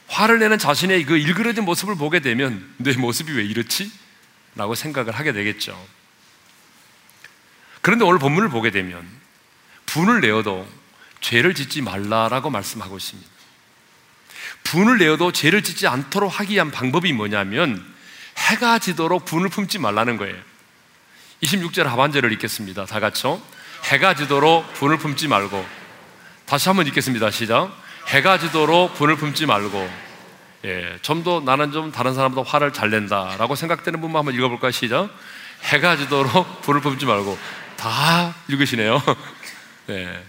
화를 0.09 0.38
내는 0.38 0.59
자신의 0.59 1.05
그 1.05 1.17
일그러진 1.17 1.65
모습을 1.65 1.95
보게 1.97 2.21
되면 2.21 2.75
내 2.79 2.93
모습이 2.95 3.33
왜 3.33 3.45
이렇지? 3.45 3.91
라고 4.55 4.75
생각을 4.75 5.15
하게 5.15 5.33
되겠죠. 5.33 5.79
그런데 7.81 8.05
오늘 8.05 8.19
본문을 8.19 8.49
보게 8.49 8.71
되면 8.71 9.07
분을 9.87 10.21
내어도 10.21 10.69
죄를 11.21 11.55
짓지 11.55 11.83
말라라고 11.83 12.50
말씀하고 12.50 12.97
있습니다. 12.97 13.31
분을 14.65 14.99
내어도 14.99 15.33
죄를 15.33 15.62
짓지 15.62 15.87
않도록 15.87 16.41
하기 16.41 16.55
위한 16.55 16.71
방법이 16.71 17.12
뭐냐면 17.12 17.85
해가 18.37 18.79
지도록 18.79 19.25
분을 19.25 19.49
품지 19.49 19.79
말라는 19.79 20.17
거예요. 20.17 20.37
26절 21.43 21.85
하반절을 21.85 22.33
읽겠습니다. 22.33 22.87
다 22.87 23.00
같이요. 23.00 23.41
해가 23.85 24.15
지도록 24.15 24.73
분을 24.75 24.99
품지 24.99 25.29
말고 25.29 25.67
다시 26.47 26.69
한번 26.69 26.87
읽겠습니다. 26.87 27.31
시작. 27.31 27.88
해가 28.09 28.38
지도록 28.38 28.95
분을 28.95 29.17
품지 29.17 29.47
말고 29.47 30.09
예, 30.65 30.99
좀 31.03 31.23
더 31.23 31.41
나는 31.41 31.73
좀 31.73 31.93
다른 31.93 32.15
사람보다 32.15 32.49
화를 32.49 32.73
잘 32.73 32.91
낸다라고 32.91 33.55
생각되는 33.55 34.00
분만 34.00 34.21
한번 34.21 34.35
읽어볼까요? 34.35 34.71
시작. 34.71 35.11
해가 35.62 35.97
지도록 35.97 36.62
분을 36.62 36.81
품지 36.81 37.07
말고 37.07 37.38
다 37.77 38.35
읽으시네요. 38.49 39.03
예. 39.91 40.25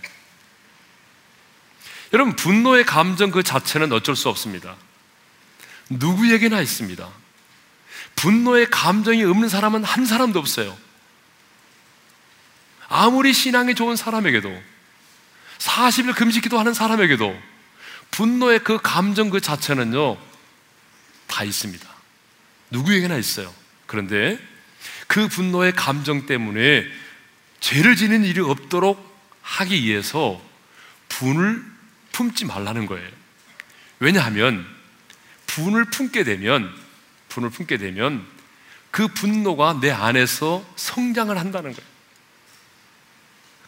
여러분 2.14 2.36
분노의 2.36 2.86
감정 2.86 3.32
그 3.32 3.44
자체는 3.44 3.92
어쩔 3.92 4.16
수 4.16 4.30
없습니다. 4.30 4.76
누구에게나 5.90 6.62
있습니다. 6.62 7.08
분노의 8.16 8.70
감정이 8.70 9.24
없는 9.24 9.50
사람은 9.50 9.84
한 9.84 10.06
사람도 10.06 10.40
없어요. 10.40 10.76
아무리 12.88 13.34
신앙이 13.34 13.76
좋은 13.76 13.96
사람에게도 13.96 14.62
40일 15.60 16.16
금식 16.16 16.44
기도하는 16.44 16.74
사람에게도 16.74 17.40
분노의 18.12 18.64
그 18.64 18.80
감정 18.82 19.30
그 19.30 19.40
자체는요 19.40 20.18
다 21.28 21.44
있습니다. 21.44 21.88
누구에게나 22.72 23.18
있어요. 23.18 23.54
그런데 23.86 24.40
그 25.08 25.28
분노의 25.28 25.74
감정 25.74 26.26
때문에 26.26 26.86
죄를 27.60 27.96
지는 27.96 28.24
일이 28.24 28.40
없도록 28.40 29.10
하기 29.42 29.84
위해서 29.84 30.42
분을 31.08 31.64
품지 32.12 32.46
말라는 32.46 32.86
거예요. 32.86 33.10
왜냐하면 34.00 34.66
분을 35.48 35.86
품게 35.86 36.24
되면 36.24 36.74
분을 37.30 37.50
품게 37.50 37.78
되면 37.78 38.26
그 38.92 39.08
분노가 39.08 39.80
내 39.82 39.92
안에서 39.92 40.66
성장을 40.76 41.38
한다는 41.38 41.74
거예요. 41.74 41.90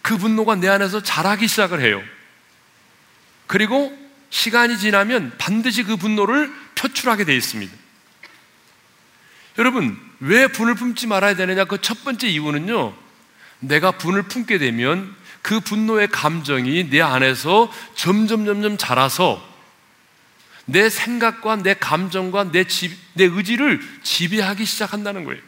그 0.01 0.17
분노가 0.17 0.55
내 0.55 0.67
안에서 0.67 1.01
자라기 1.01 1.47
시작을 1.47 1.81
해요. 1.81 2.01
그리고 3.47 4.00
시간이 4.31 4.79
지나면 4.79 5.35
반드시 5.37 5.83
그 5.83 5.97
분노를 5.97 6.51
표출하게 6.75 7.25
되어 7.25 7.35
있습니다. 7.35 7.71
여러분, 9.59 9.99
왜 10.19 10.47
분을 10.47 10.73
품지 10.73 11.05
말아야 11.05 11.35
되느냐? 11.35 11.65
그 11.65 11.77
첫 11.79 12.03
번째 12.03 12.27
이유는요, 12.27 12.95
내가 13.59 13.91
분을 13.91 14.23
품게 14.23 14.57
되면 14.57 15.15
그 15.41 15.59
분노의 15.59 16.07
감정이 16.07 16.89
내 16.89 17.01
안에서 17.01 17.71
점점 17.95 18.45
점점 18.45 18.77
자라서 18.77 19.47
내 20.65 20.89
생각과 20.89 21.57
내 21.57 21.73
감정과 21.73 22.51
내, 22.51 22.63
지, 22.63 22.97
내 23.13 23.25
의지를 23.25 23.81
지배하기 24.03 24.63
시작한다는 24.65 25.25
거예요. 25.25 25.41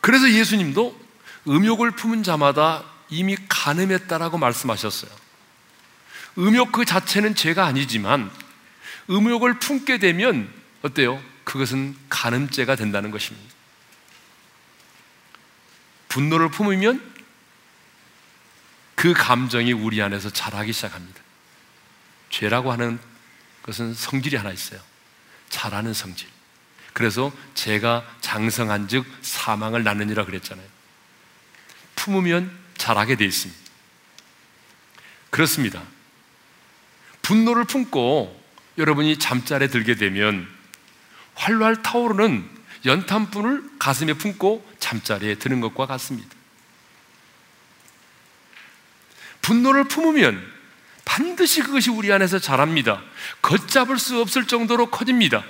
그래서 0.00 0.30
예수님도 0.30 0.98
음욕을 1.48 1.92
품은 1.92 2.22
자마다 2.22 2.84
이미 3.10 3.36
가늠했다라고 3.48 4.38
말씀하셨어요. 4.38 5.10
음욕 6.38 6.72
그 6.72 6.84
자체는 6.84 7.34
죄가 7.34 7.66
아니지만 7.66 8.30
음욕을 9.10 9.58
품게 9.58 9.98
되면 9.98 10.52
어때요? 10.82 11.20
그것은 11.44 11.96
가늠죄가 12.08 12.76
된다는 12.76 13.10
것입니다. 13.10 13.52
분노를 16.08 16.50
품으면 16.50 17.10
그 18.94 19.12
감정이 19.12 19.72
우리 19.72 20.02
안에서 20.02 20.30
자라기 20.30 20.72
시작합니다. 20.72 21.20
죄라고 22.30 22.70
하는 22.70 22.98
것은 23.62 23.94
성질이 23.94 24.36
하나 24.36 24.52
있어요. 24.52 24.80
자라는 25.48 25.94
성질. 25.94 26.28
그래서 26.92 27.32
제가 27.54 28.04
장성한 28.20 28.88
즉 28.88 29.06
사망을 29.22 29.84
낳느니라 29.84 30.24
그랬잖아요. 30.24 30.66
품으면 31.96 32.59
자라게 32.80 33.16
돼 33.16 33.26
있습니다. 33.26 33.60
그렇습니다. 35.28 35.82
분노를 37.22 37.64
품고 37.64 38.42
여러분이 38.78 39.18
잠자리에 39.18 39.68
들게 39.68 39.94
되면 39.94 40.48
활활 41.34 41.82
타오르는 41.82 42.48
연탄불을 42.86 43.78
가슴에 43.78 44.14
품고 44.14 44.66
잠자리에 44.78 45.34
드는 45.36 45.60
것과 45.60 45.86
같습니다. 45.86 46.28
분노를 49.42 49.84
품으면 49.84 50.42
반드시 51.04 51.60
그것이 51.62 51.90
우리 51.90 52.10
안에서 52.12 52.38
자랍니다. 52.38 53.02
걷잡을 53.42 53.98
수 53.98 54.20
없을 54.20 54.46
정도로 54.46 54.90
커집니다. 54.90 55.44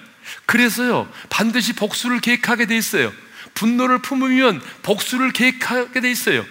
그래서요, 0.46 1.10
반드시 1.28 1.74
복수를 1.74 2.20
계획하게 2.20 2.66
돼 2.66 2.76
있어요. 2.76 3.12
분노를 3.54 4.00
품으면 4.00 4.60
복수를 4.82 5.32
계획하게 5.32 6.00
돼 6.00 6.10
있어요. 6.10 6.44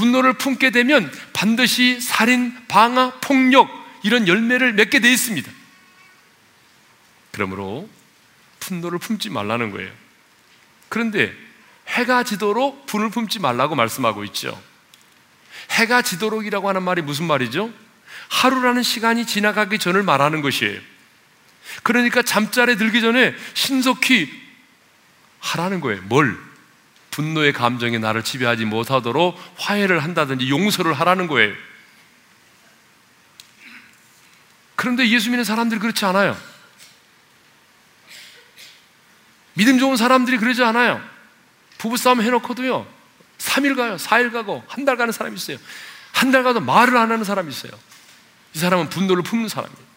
분노를 0.00 0.32
품게 0.32 0.70
되면 0.70 1.12
반드시 1.34 2.00
살인, 2.00 2.56
방화, 2.68 3.18
폭력, 3.20 3.68
이런 4.02 4.26
열매를 4.26 4.72
맺게 4.72 5.00
돼 5.00 5.12
있습니다. 5.12 5.52
그러므로 7.32 7.86
분노를 8.60 8.98
품지 8.98 9.28
말라는 9.28 9.70
거예요. 9.70 9.92
그런데 10.88 11.34
해가 11.86 12.22
지도록 12.22 12.86
분을 12.86 13.10
품지 13.10 13.40
말라고 13.40 13.74
말씀하고 13.74 14.24
있죠. 14.24 14.58
해가 15.72 16.00
지도록이라고 16.00 16.66
하는 16.66 16.82
말이 16.82 17.02
무슨 17.02 17.26
말이죠? 17.26 17.70
하루라는 18.30 18.82
시간이 18.82 19.26
지나가기 19.26 19.78
전을 19.78 20.02
말하는 20.02 20.40
것이에요. 20.40 20.80
그러니까 21.82 22.22
잠자리에 22.22 22.76
들기 22.76 23.02
전에 23.02 23.34
신속히 23.52 24.32
하라는 25.40 25.80
거예요. 25.80 26.00
뭘? 26.04 26.49
분노의 27.20 27.52
감정이 27.52 27.98
나를 27.98 28.24
지배하지 28.24 28.64
못하도록 28.64 29.38
화해를 29.58 30.02
한다든지 30.02 30.48
용서를 30.48 30.94
하라는 30.94 31.26
거예요. 31.26 31.54
그런데 34.74 35.06
예수 35.06 35.28
믿는 35.28 35.44
사람들이 35.44 35.80
그렇지 35.80 36.06
않아요. 36.06 36.34
믿음 39.52 39.78
좋은 39.78 39.98
사람들이 39.98 40.38
그러지 40.38 40.64
않아요. 40.64 41.06
부부싸움 41.76 42.22
해놓고도요, 42.22 42.86
3일 43.38 43.76
가요, 43.76 43.96
4일 43.96 44.32
가고, 44.32 44.64
한 44.68 44.86
달 44.86 44.96
가는 44.96 45.12
사람이 45.12 45.36
있어요. 45.36 45.58
한 46.12 46.30
달 46.32 46.42
가도 46.42 46.60
말을 46.60 46.96
안 46.96 47.12
하는 47.12 47.24
사람이 47.24 47.50
있어요. 47.50 47.72
이 48.54 48.58
사람은 48.58 48.88
분노를 48.88 49.22
품는 49.22 49.48
사람이에요. 49.48 49.90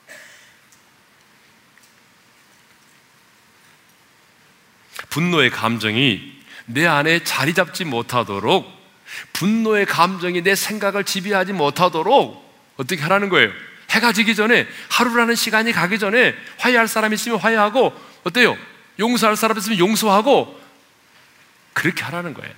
분노의 5.09 5.51
감정이 5.51 6.42
내 6.65 6.85
안에 6.85 7.23
자리 7.23 7.53
잡지 7.53 7.85
못하도록, 7.85 8.65
분노의 9.33 9.85
감정이 9.85 10.41
내 10.41 10.55
생각을 10.55 11.03
지배하지 11.03 11.53
못하도록 11.53 12.43
어떻게 12.77 13.01
하라는 13.01 13.29
거예요? 13.29 13.51
해가 13.91 14.11
지기 14.11 14.35
전에 14.35 14.67
하루라는 14.89 15.35
시간이 15.35 15.71
가기 15.71 15.99
전에 15.99 16.35
화해할 16.57 16.87
사람이 16.87 17.13
있으면 17.15 17.39
화해하고 17.39 17.93
어때요? 18.23 18.57
용서할 18.99 19.35
사람 19.35 19.57
있으면 19.57 19.77
용서하고 19.77 20.59
그렇게 21.73 22.03
하라는 22.03 22.33
거예요. 22.33 22.53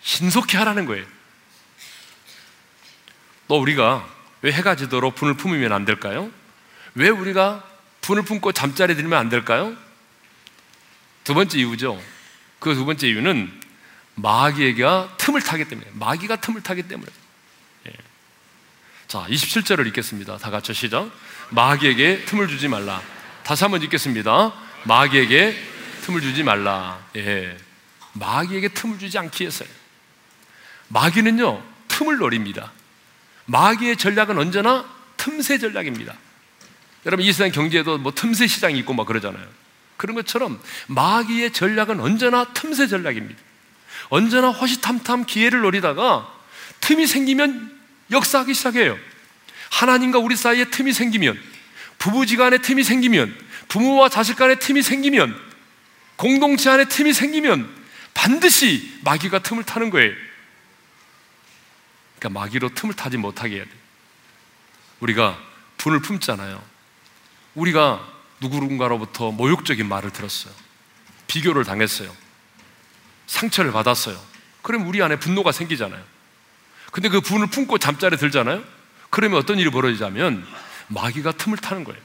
신속히 0.00 0.56
하라는 0.56 0.86
거예요. 0.86 1.04
또 3.48 3.60
우리가 3.60 4.06
왜 4.42 4.52
해가 4.52 4.76
지도록 4.76 5.14
분을 5.14 5.34
품으면 5.34 5.72
안 5.72 5.84
될까요? 5.84 6.30
왜 6.94 7.08
우리가 7.08 7.64
분을 8.00 8.22
품고 8.22 8.52
잠자리 8.52 8.94
들면 8.94 9.18
안 9.18 9.28
될까요? 9.28 9.74
두 11.24 11.34
번째 11.34 11.58
이유죠. 11.58 12.00
그 12.66 12.74
두 12.74 12.84
번째 12.84 13.06
이유는 13.06 13.52
마귀가 14.16 15.14
틈을 15.18 15.40
타기 15.40 15.66
때문에 15.66 15.88
마귀가 15.92 16.36
틈을 16.40 16.62
타기 16.64 16.82
때문에. 16.82 17.08
예. 17.86 17.92
자 19.06 19.24
27절을 19.28 19.86
읽겠습니다. 19.86 20.38
다 20.38 20.50
같이 20.50 20.74
시작. 20.74 21.08
마귀에게 21.50 22.24
틈을 22.24 22.48
주지 22.48 22.66
말라. 22.66 23.00
다시 23.44 23.62
한번 23.62 23.82
읽겠습니다. 23.82 24.52
마귀에게 24.82 25.56
틈을 26.02 26.20
주지 26.20 26.42
말라. 26.42 26.98
예. 27.14 27.56
마귀에게 28.14 28.70
틈을 28.70 28.98
주지 28.98 29.16
않기 29.16 29.44
위해서요. 29.44 29.68
마귀는요 30.88 31.62
틈을 31.86 32.16
노립니다. 32.16 32.72
마귀의 33.44 33.96
전략은 33.96 34.36
언제나 34.38 34.84
틈새 35.16 35.58
전략입니다. 35.58 36.14
여러분 37.04 37.24
이 37.24 37.32
세상 37.32 37.52
경제에도 37.52 37.96
뭐 37.98 38.12
틈새 38.12 38.48
시장이 38.48 38.76
있고 38.80 38.92
막 38.92 39.06
그러잖아요 39.06 39.46
그런 39.96 40.14
것처럼 40.14 40.60
마귀의 40.88 41.52
전략은 41.52 42.00
언제나 42.00 42.44
틈새 42.52 42.86
전략입니다 42.86 43.40
언제나 44.08 44.50
허시탐탐 44.50 45.24
기회를 45.26 45.60
노리다가 45.60 46.32
틈이 46.80 47.06
생기면 47.06 47.76
역사하기 48.10 48.54
시작해요. 48.54 48.98
하나님과 49.70 50.18
우리 50.18 50.36
사이에 50.36 50.66
틈이 50.66 50.92
생기면, 50.92 51.38
부부지 51.98 52.36
간에 52.36 52.58
틈이 52.58 52.84
생기면, 52.84 53.36
부모와 53.68 54.08
자식 54.08 54.36
간에 54.36 54.56
틈이 54.56 54.82
생기면, 54.82 55.36
공동체 56.16 56.70
안에 56.70 56.86
틈이 56.86 57.12
생기면 57.12 57.68
반드시 58.14 58.98
마귀가 59.04 59.40
틈을 59.40 59.64
타는 59.64 59.90
거예요. 59.90 60.14
그러니까 62.18 62.40
마귀로 62.40 62.70
틈을 62.74 62.94
타지 62.94 63.18
못하게 63.18 63.56
해야 63.56 63.64
돼. 63.64 63.70
우리가 65.00 65.38
분을 65.76 66.00
품잖아요. 66.00 66.62
우리가 67.54 68.15
누구인가로부터 68.40 69.30
모욕적인 69.30 69.88
말을 69.88 70.12
들었어요. 70.12 70.52
비교를 71.26 71.64
당했어요. 71.64 72.14
상처를 73.26 73.72
받았어요. 73.72 74.20
그럼 74.62 74.86
우리 74.86 75.02
안에 75.02 75.18
분노가 75.18 75.52
생기잖아요. 75.52 76.02
근데 76.92 77.08
그 77.08 77.20
분을 77.20 77.48
품고 77.48 77.78
잠자리에 77.78 78.18
들잖아요? 78.18 78.64
그러면 79.10 79.38
어떤 79.38 79.58
일이 79.58 79.70
벌어지자면 79.70 80.46
마귀가 80.88 81.32
틈을 81.32 81.58
타는 81.58 81.84
거예요. 81.84 82.00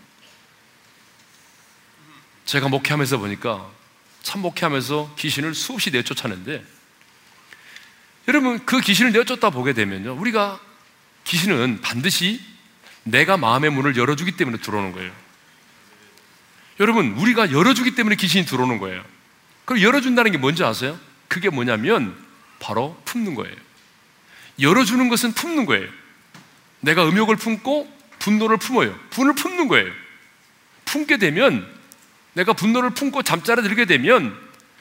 제가 2.46 2.68
목회하면서 2.70 3.18
보니까 3.18 3.70
참 4.22 4.42
목회하면서 4.42 5.16
귀신을 5.18 5.56
수없이 5.56 5.92
내쫓았는데 5.92 6.64
여러분 8.28 8.66
그 8.66 8.80
귀신을 8.82 9.12
내쫓다 9.14 9.50
보게 9.50 9.74
되면요. 9.74 10.14
우리가 10.14 10.60
귀신은 11.26 11.82
반드시 11.82 12.42
내가 13.04 13.38
마음의 13.38 13.72
문을 13.72 13.96
열어주기 13.98 14.34
때문에 14.34 14.58
들어오는 14.58 14.92
거예요. 14.92 15.12
여러분, 16.82 17.14
우리가 17.14 17.52
열어주기 17.52 17.94
때문에 17.94 18.16
귀신이 18.16 18.44
들어오는 18.46 18.80
거예요. 18.80 19.04
그럼 19.66 19.84
열어준다는 19.84 20.32
게 20.32 20.40
뭔지 20.40 20.64
아세요? 20.64 21.00
그게 21.28 21.50
뭐냐면 21.50 22.18
바로 22.60 23.00
품는 23.06 23.36
거예요. 23.36 23.56
열어주는 24.60 25.08
것은 25.08 25.34
품는 25.34 25.68
거예요. 25.68 25.88
내가 26.80 27.08
음욕을 27.08 27.36
품고 27.36 28.02
분노를 28.18 28.58
품어요. 28.58 28.98
분을 29.12 29.36
품는 29.36 29.68
거예요. 29.68 29.92
품게 30.86 31.18
되면 31.18 31.68
내가 32.34 32.54
분노를 32.54 32.90
품고 32.90 33.22
잠자리에 33.22 33.62
들게 33.62 33.86
되면 33.86 34.36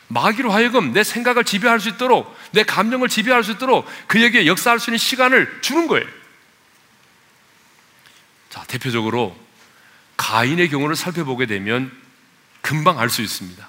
마귀로 0.08 0.50
하여금 0.50 0.94
내 0.94 1.04
생각을 1.04 1.44
지배할 1.44 1.80
수 1.80 1.90
있도록 1.90 2.34
내 2.52 2.62
감정을 2.62 3.08
지배할 3.08 3.44
수 3.44 3.52
있도록 3.52 3.86
그에게 4.06 4.46
역사할 4.46 4.80
수 4.80 4.88
있는 4.88 4.96
시간을 4.96 5.60
주는 5.60 5.86
거예요. 5.86 6.08
자, 8.48 8.64
대표적으로 8.64 9.36
가인의 10.20 10.68
경우를 10.68 10.96
살펴보게 10.96 11.46
되면 11.46 11.90
금방 12.60 12.98
알 12.98 13.08
수 13.08 13.22
있습니다. 13.22 13.66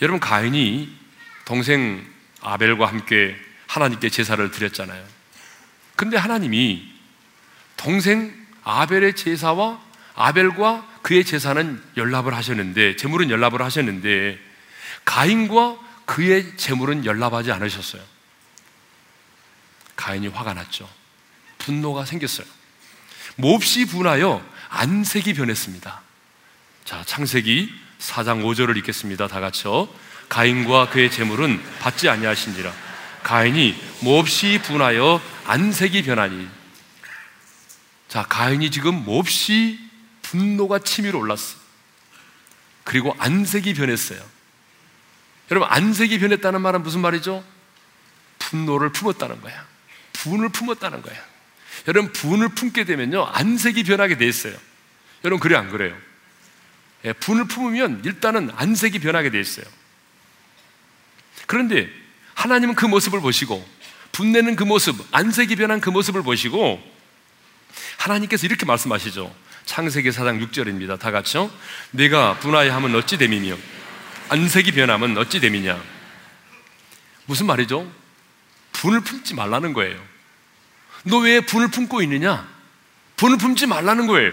여러분, 0.00 0.20
가인이 0.20 0.90
동생 1.44 2.04
아벨과 2.40 2.86
함께 2.86 3.36
하나님께 3.66 4.08
제사를 4.08 4.50
드렸잖아요. 4.50 5.06
근데 5.96 6.16
하나님이 6.16 6.90
동생 7.76 8.34
아벨의 8.64 9.16
제사와 9.16 9.82
아벨과 10.14 10.88
그의 11.02 11.26
제사는 11.26 11.82
연락을 11.98 12.34
하셨는데, 12.34 12.96
제물은 12.96 13.28
연락을 13.28 13.60
하셨는데, 13.60 14.38
가인과 15.04 15.78
그의 16.06 16.56
제물은 16.56 17.04
연락하지 17.04 17.52
않으셨어요. 17.52 18.02
가인이 19.94 20.28
화가 20.28 20.54
났죠. 20.54 20.88
분노가 21.58 22.06
생겼어요. 22.06 22.46
몹시 23.36 23.84
분하여 23.84 24.55
안색이 24.68 25.34
변했습니다. 25.34 26.02
자, 26.84 27.02
창세기 27.04 27.72
4장 27.98 28.44
5절을 28.44 28.76
읽겠습니다. 28.78 29.28
다 29.28 29.40
같이요. 29.40 29.88
가인과 30.28 30.90
그의 30.90 31.10
재물은 31.10 31.62
받지 31.80 32.08
아니하신지라 32.08 32.72
가인이 33.22 33.76
몹시 34.02 34.60
분하여 34.62 35.20
안색이 35.46 36.02
변하니 36.02 36.48
자 38.08 38.24
가인이 38.24 38.70
지금 38.70 39.04
몹시 39.04 39.78
분노가 40.22 40.80
치밀어 40.80 41.18
올랐어 41.18 41.56
그리고 42.84 43.14
안색이 43.18 43.74
변했어요 43.74 44.20
여러분 45.50 45.68
안색이 45.70 46.18
변했다는 46.18 46.60
말은 46.60 46.82
무슨 46.82 47.00
말이죠? 47.00 47.44
분노를 48.38 48.90
품었다는 48.90 49.40
거야 49.40 49.64
분을 50.12 50.48
품었다는 50.48 51.02
거야 51.02 51.16
여러분 51.88 52.12
분을 52.12 52.48
품게 52.50 52.84
되면요 52.84 53.24
안색이 53.24 53.84
변하게 53.84 54.16
돼 54.16 54.26
있어요 54.26 54.54
여러분 55.24 55.40
그래 55.40 55.56
안 55.56 55.70
그래요? 55.70 55.96
예, 57.04 57.12
분을 57.12 57.46
품으면 57.46 58.02
일단은 58.04 58.50
안색이 58.54 58.98
변하게 59.00 59.30
돼 59.30 59.40
있어요 59.40 59.66
그런데 61.46 61.88
하나님은 62.34 62.74
그 62.74 62.86
모습을 62.86 63.20
보시고 63.20 63.66
분내는 64.16 64.56
그 64.56 64.64
모습, 64.64 64.96
안색이 65.12 65.56
변한 65.56 65.78
그 65.78 65.90
모습을 65.90 66.22
보시고 66.22 66.82
하나님께서 67.98 68.46
이렇게 68.46 68.64
말씀하시죠. 68.64 69.34
창세기 69.66 70.08
4장 70.08 70.42
6절입니다. 70.48 70.98
다 70.98 71.10
같이요. 71.10 71.50
내가 71.90 72.38
분하여 72.38 72.72
하면 72.76 72.94
어찌 72.94 73.18
됨이며 73.18 73.56
안색이 74.30 74.72
변하면 74.72 75.18
어찌 75.18 75.38
됨이냐. 75.38 75.78
무슨 77.26 77.44
말이죠? 77.44 77.92
분을 78.72 79.00
품지 79.00 79.34
말라는 79.34 79.74
거예요. 79.74 80.02
너 81.06 81.18
왜 81.18 81.40
분을 81.40 81.68
품고 81.68 82.02
있느냐? 82.02 82.46
분을 83.16 83.38
품지 83.38 83.66
말라는 83.66 84.06
거예요. 84.06 84.32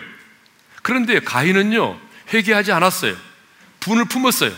그런데 0.81 1.19
가인은요, 1.19 1.99
회개하지 2.33 2.71
않았어요. 2.71 3.15
분을 3.79 4.05
품었어요. 4.05 4.51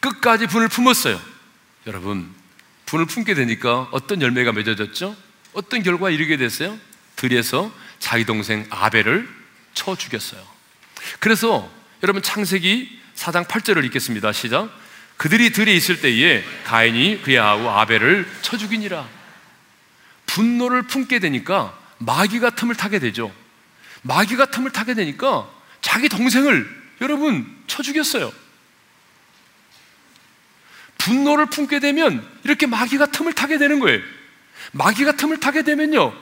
끝까지 0.00 0.46
분을 0.46 0.68
품었어요. 0.68 1.20
여러분, 1.86 2.28
분을 2.86 3.06
품게 3.06 3.34
되니까 3.34 3.88
어떤 3.92 4.22
열매가 4.22 4.52
맺어졌죠? 4.52 5.16
어떤 5.52 5.82
결과에 5.82 6.14
이르게 6.14 6.36
됐어요? 6.36 6.78
들에서 7.16 7.70
자기 7.98 8.24
동생 8.24 8.66
아벨을 8.70 9.28
쳐 9.74 9.94
죽였어요. 9.96 10.42
그래서 11.18 11.70
여러분 12.02 12.22
창세기 12.22 13.00
4장 13.14 13.46
8절을 13.46 13.84
읽겠습니다. 13.86 14.32
시작. 14.32 14.70
그들이 15.16 15.52
들에 15.52 15.74
있을 15.74 16.00
때에 16.00 16.42
가인이 16.64 17.20
그의 17.22 17.38
아우 17.38 17.68
아벨을 17.68 18.26
쳐 18.40 18.56
죽이니라. 18.56 19.19
분노를 20.30 20.82
품게 20.82 21.18
되니까 21.18 21.76
마귀가 21.98 22.50
틈을 22.50 22.76
타게 22.76 22.98
되죠. 22.98 23.34
마귀가 24.02 24.46
틈을 24.46 24.70
타게 24.70 24.94
되니까 24.94 25.50
자기 25.80 26.08
동생을 26.08 26.68
여러분 27.00 27.46
쳐 27.66 27.82
죽였어요. 27.82 28.32
분노를 30.98 31.46
품게 31.46 31.80
되면 31.80 32.26
이렇게 32.44 32.66
마귀가 32.66 33.06
틈을 33.06 33.32
타게 33.32 33.58
되는 33.58 33.80
거예요. 33.80 34.00
마귀가 34.72 35.12
틈을 35.12 35.40
타게 35.40 35.62
되면요. 35.62 36.14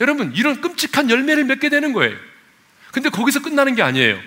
여러분, 0.00 0.32
이런 0.34 0.60
끔찍한 0.60 1.08
열매를 1.08 1.44
맺게 1.44 1.70
되는 1.70 1.94
거예요. 1.94 2.14
근데 2.92 3.08
거기서 3.08 3.40
끝나는 3.40 3.74
게 3.74 3.82
아니에요. 3.82 4.20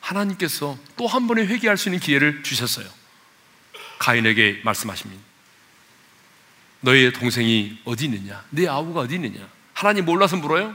하나님께서 0.00 0.78
또 0.96 1.06
한 1.08 1.26
번에 1.26 1.44
회개할 1.44 1.76
수 1.76 1.88
있는 1.88 1.98
기회를 1.98 2.42
주셨어요. 2.44 2.86
가인에게 3.98 4.60
말씀하십니다. 4.64 5.29
너의 6.80 7.12
동생이 7.12 7.78
어디 7.84 8.06
있느냐? 8.06 8.44
내 8.50 8.66
아우가 8.66 9.00
어디 9.00 9.16
있느냐? 9.16 9.46
하나님 9.74 10.04
몰라서 10.04 10.36
물어요? 10.36 10.74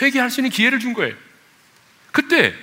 회개할 0.00 0.30
수 0.30 0.40
있는 0.40 0.50
기회를 0.50 0.80
준 0.80 0.92
거예요. 0.92 1.14
그때 2.12 2.54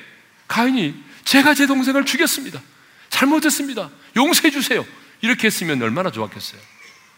가인이 0.48 1.04
제가 1.24 1.54
제 1.54 1.66
동생을 1.66 2.06
죽였습니다. 2.06 2.62
잘못했습니다. 3.10 3.90
용서해 4.16 4.52
주세요. 4.52 4.86
이렇게 5.22 5.48
했으면 5.48 5.82
얼마나 5.82 6.12
좋았겠어요. 6.12 6.62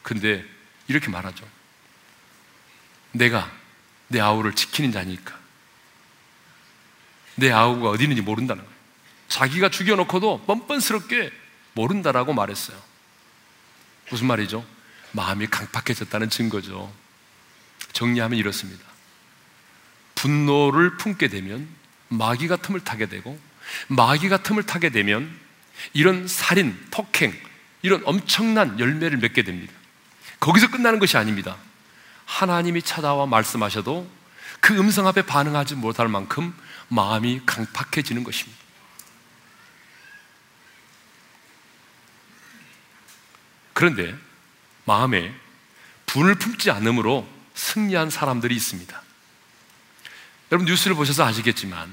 근데 0.04 0.46
이렇게 0.88 1.10
말하죠. 1.10 1.48
내가 3.12 3.52
내 4.08 4.20
아우를 4.20 4.54
지키는 4.54 4.92
자니까. 4.92 5.38
내 7.36 7.52
아우가 7.52 7.90
어디 7.90 8.04
있는지 8.04 8.22
모른다는 8.22 8.64
거예요. 8.64 8.78
자기가 9.28 9.70
죽여놓고도 9.70 10.46
뻔뻔스럽게 10.46 11.32
모른다라고 11.74 12.34
말했어요. 12.34 12.82
무슨 14.10 14.28
말이죠? 14.28 14.66
마음이 15.18 15.48
강팍해졌다는 15.48 16.30
증거죠. 16.30 16.94
정리하면 17.92 18.38
이렇습니다. 18.38 18.86
분노를 20.14 20.98
품게 20.98 21.28
되면 21.28 21.68
마귀가 22.10 22.58
틈을 22.58 22.82
타게 22.82 23.08
되고 23.08 23.40
마귀가 23.88 24.44
틈을 24.44 24.64
타게 24.64 24.90
되면 24.90 25.36
이런 25.94 26.28
살인, 26.28 26.78
폭행, 26.92 27.34
이런 27.82 28.02
엄청난 28.06 28.80
열매를 28.80 29.18
맺게 29.18 29.42
됩니다. 29.42 29.74
거기서 30.40 30.70
끝나는 30.70 31.00
것이 31.00 31.18
아닙니다. 31.18 31.58
하나님이 32.26 32.84
찾아와 32.84 33.26
말씀하셔도 33.26 34.10
그 34.60 34.78
음성 34.78 35.08
앞에 35.08 35.24
반응하지 35.24 35.76
못할 35.76 36.08
만큼 36.08 36.54
마음이 36.90 37.42
강팍해지는 37.46 38.24
것입니다. 38.24 38.60
그런데 43.74 44.27
마음에 44.88 45.34
분을 46.06 46.36
품지 46.36 46.72
않음으로 46.72 47.28
승리한 47.54 48.10
사람들이 48.10 48.56
있습니다. 48.56 49.04
여러분 50.52 50.66
뉴스를 50.66 50.96
보셔서 50.96 51.26
아시겠지만 51.26 51.92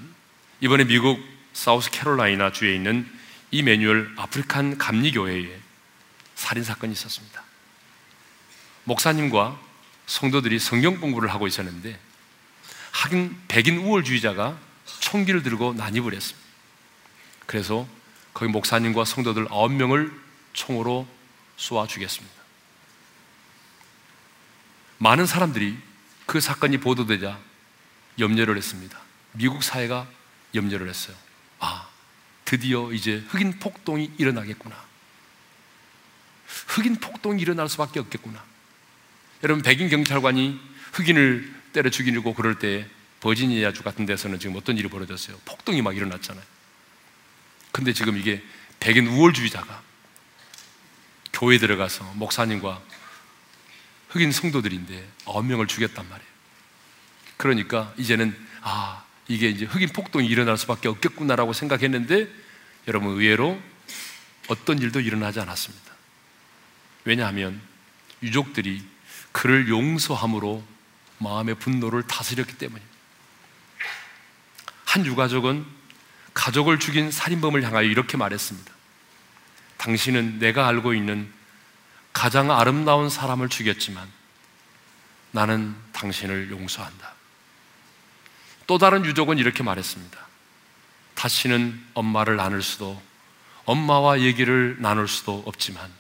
이번에 0.61 0.85
미국 0.85 1.21
사우스 1.53 1.91
캐롤라이나 1.91 2.53
주에 2.53 2.75
있는 2.75 3.07
이매뉴얼 3.51 4.15
아프리칸 4.17 4.79
감리교회에 4.79 5.61
살인 6.37 6.63
사건이 6.63 6.93
있었습니다. 6.93 7.43
목사님과 8.85 9.61
성도들이 10.07 10.59
성경 10.61 11.01
공부를 11.01 11.33
하고 11.33 11.49
있었는데 11.49 11.99
한 12.93 13.37
백인 13.49 13.79
우월주의자가 13.79 14.57
총기를 15.01 15.43
들고 15.43 15.75
난입을 15.75 16.15
했습니다. 16.15 16.49
그래서 17.47 17.89
거기 18.33 18.51
목사님과 18.53 19.05
성도들 19.05 19.47
9명을 19.47 20.13
총으로 20.53 21.09
쏘아 21.57 21.89
죽였습니다. 21.89 22.44
많은 25.05 25.27
사람들이 25.27 25.77
그 26.25 26.41
사건이 26.41 26.79
보도되자 26.79 27.39
염려를 28.19 28.57
했습니다. 28.57 28.99
미국 29.33 29.63
사회가 29.63 30.09
염려를 30.55 30.89
했어요. 30.89 31.15
아, 31.59 31.87
드디어 32.47 32.91
이제 32.91 33.23
흑인 33.29 33.59
폭동이 33.59 34.11
일어나겠구나. 34.17 34.75
흑인 36.69 36.97
폭동이 36.97 37.43
일어날 37.43 37.69
수밖에 37.69 38.01
없겠구나. 38.01 38.43
여러분, 39.43 39.63
백인 39.63 39.91
경찰관이 39.91 40.59
흑인을 40.95 41.55
때려 41.75 41.91
죽이려고 41.91 42.33
그럴 42.33 42.59
때 42.59 42.89
버지니아주 43.21 43.83
같은 43.83 44.07
데서는 44.07 44.39
지금 44.39 44.57
어떤 44.57 44.79
일이 44.79 44.89
벌어졌어요? 44.89 45.39
폭동이 45.45 45.83
막 45.83 45.95
일어났잖아요. 45.95 46.45
근데 47.73 47.93
지금 47.93 48.17
이게 48.17 48.43
백인 48.81 49.07
우월주의자가 49.07 49.83
교회 51.35 51.59
들어가서 51.59 52.05
목사님과 52.15 52.81
흑인 54.15 54.31
성도들인데 54.31 55.09
아홉 55.27 55.45
명을 55.45 55.67
죽였단 55.67 56.09
말이에요. 56.09 56.31
그러니까 57.37 57.93
이제는 57.99 58.35
아 58.63 59.05
이게 59.27 59.49
이제 59.49 59.65
흑인 59.65 59.89
폭동이 59.89 60.29
일어날 60.29 60.57
수밖에 60.57 60.87
없겠구나라고 60.87 61.53
생각했는데 61.53 62.29
여러분 62.87 63.11
의외로 63.11 63.61
어떤 64.47 64.79
일도 64.79 65.01
일어나지 65.01 65.41
않았습니다. 65.41 65.93
왜냐하면 67.05 67.61
유족들이 68.23 68.85
그를 69.33 69.69
용서함으로 69.69 70.63
마음의 71.19 71.57
분노를 71.57 72.07
다스렸기 72.07 72.57
때문입니다. 72.57 72.95
한 74.85 75.05
유가족은 75.07 75.67
가족을 76.35 76.79
죽인 76.79 77.11
살인범을 77.11 77.65
향하여 77.65 77.89
이렇게 77.89 78.17
말했습니다. 78.17 78.73
당신은 79.79 80.39
내가 80.39 80.69
알고 80.69 80.95
있는 80.95 81.33
가장 82.15 82.51
아름다운 82.51 83.11
사람을 83.11 83.51
죽였지만 83.51 84.11
나는 85.33 85.77
당신을 85.93 86.51
용서한다. 86.51 87.13
또 88.67 88.79
다른 88.79 89.05
유족은 89.05 89.37
이렇게 89.37 89.63
말했습니다. 89.63 90.19
다시는 91.15 91.85
엄마를 91.93 92.37
나눌 92.37 92.63
수도, 92.63 93.03
엄마와 93.67 94.21
얘기를 94.21 94.77
나눌 94.79 95.09
수도 95.09 95.43
없지만 95.45 95.93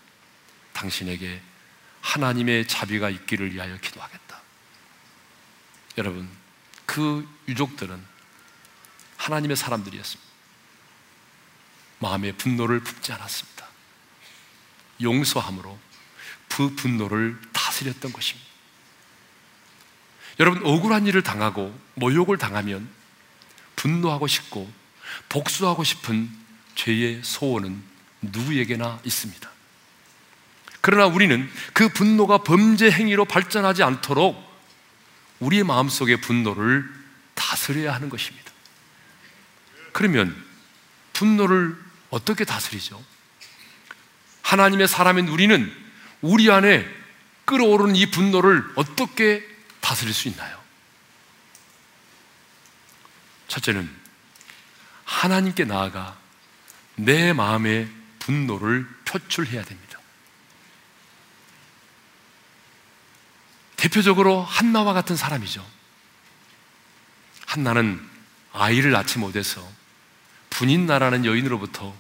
당신에게 0.72 1.42
하나님의 2.00 2.68
자비가 2.68 3.10
있기를 3.10 3.52
위하여 3.52 3.76
기도하겠다. 3.78 4.40
여러분, 5.98 6.28
그 6.86 7.28
유족들은 7.48 8.02
하나님의 9.16 9.56
사람들이었습니다. 9.56 10.32
마음의 11.98 12.32
분노를 12.34 12.80
품지 12.80 13.12
않았습니다. 13.12 13.66
용서함으로 15.02 15.78
그 16.56 16.72
분노를 16.76 17.36
다스렸던 17.52 18.12
것입니다. 18.12 18.48
여러분, 20.38 20.64
억울한 20.64 21.06
일을 21.08 21.22
당하고 21.22 21.76
모욕을 21.94 22.38
당하면 22.38 22.88
분노하고 23.74 24.28
싶고 24.28 24.70
복수하고 25.28 25.82
싶은 25.82 26.30
죄의 26.76 27.22
소원은 27.24 27.82
누구에게나 28.22 29.00
있습니다. 29.04 29.50
그러나 30.80 31.06
우리는 31.06 31.50
그 31.72 31.88
분노가 31.88 32.38
범죄 32.38 32.88
행위로 32.88 33.24
발전하지 33.24 33.82
않도록 33.82 34.40
우리의 35.40 35.64
마음속의 35.64 36.20
분노를 36.20 36.88
다스려야 37.34 37.92
하는 37.92 38.08
것입니다. 38.08 38.52
그러면 39.92 40.36
분노를 41.14 41.76
어떻게 42.10 42.44
다스리죠? 42.44 43.02
하나님의 44.42 44.86
사람인 44.86 45.26
우리는 45.26 45.83
우리 46.24 46.50
안에 46.50 46.88
끓어오르는 47.44 47.96
이 47.96 48.10
분노를 48.10 48.64
어떻게 48.76 49.46
다스릴 49.82 50.14
수 50.14 50.28
있나요? 50.28 50.58
첫째는 53.48 53.94
하나님께 55.04 55.66
나아가 55.66 56.18
내 56.96 57.34
마음의 57.34 57.90
분노를 58.20 58.88
표출해야 59.04 59.62
됩니다. 59.64 59.98
대표적으로 63.76 64.40
한나와 64.40 64.94
같은 64.94 65.16
사람이죠. 65.16 65.64
한나는 67.46 68.00
아이를 68.54 68.92
낳지 68.92 69.18
못해서 69.18 69.70
분인 70.48 70.86
나라는 70.86 71.26
여인으로부터 71.26 71.94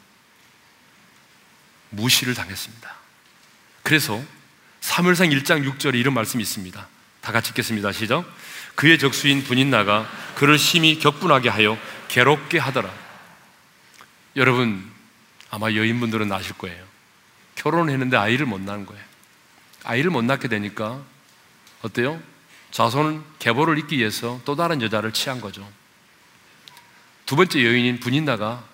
무시를 1.90 2.32
당했습니다. 2.32 3.03
그래서 3.84 4.20
3월상 4.80 5.30
1장 5.32 5.62
6절에 5.70 5.94
이런 5.94 6.14
말씀이 6.14 6.42
있습니다. 6.42 6.88
다 7.20 7.32
같이 7.32 7.50
읽겠습니다. 7.50 7.92
시작. 7.92 8.24
그의 8.74 8.98
적수인 8.98 9.44
분인나가 9.44 10.10
그를 10.34 10.58
심히 10.58 10.98
격분하게 10.98 11.50
하여 11.50 11.78
괴롭게 12.08 12.58
하더라. 12.58 12.90
여러분, 14.36 14.90
아마 15.50 15.70
여인분들은 15.70 16.32
아실 16.32 16.56
거예요. 16.56 16.82
결혼했는데 17.56 18.16
아이를 18.16 18.46
못 18.46 18.60
낳은 18.60 18.86
거예요. 18.86 19.04
아이를 19.84 20.10
못 20.10 20.24
낳게 20.24 20.48
되니까 20.48 21.02
어때요? 21.82 22.20
자손은 22.70 23.22
계보를 23.38 23.78
잇기 23.78 23.98
위해서 23.98 24.40
또 24.46 24.56
다른 24.56 24.80
여자를 24.80 25.12
취한 25.12 25.42
거죠. 25.42 25.70
두 27.26 27.36
번째 27.36 27.62
여인인 27.62 28.00
분인나가 28.00 28.64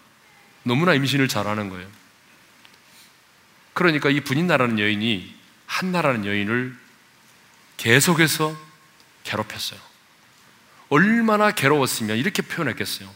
너무나 0.63 0.95
임신을 0.95 1.27
잘하는 1.27 1.69
거예요. 1.69 2.00
그러니까 3.75 4.11
이 4.11 4.21
분인나라는 4.21 4.79
여인이 4.79 5.35
한나라는 5.67 6.27
여인을 6.27 6.77
계속해서 7.77 8.57
괴롭혔어요. 9.25 9.81
얼마나 10.89 11.53
괴로웠으면 11.53 12.17
이렇게 12.19 12.43
표현했겠어요. 12.43 13.09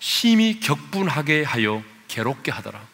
심히 0.00 0.58
격분하게 0.60 1.44
하여 1.44 1.84
괴롭게 2.08 2.50
하더라. 2.50 2.84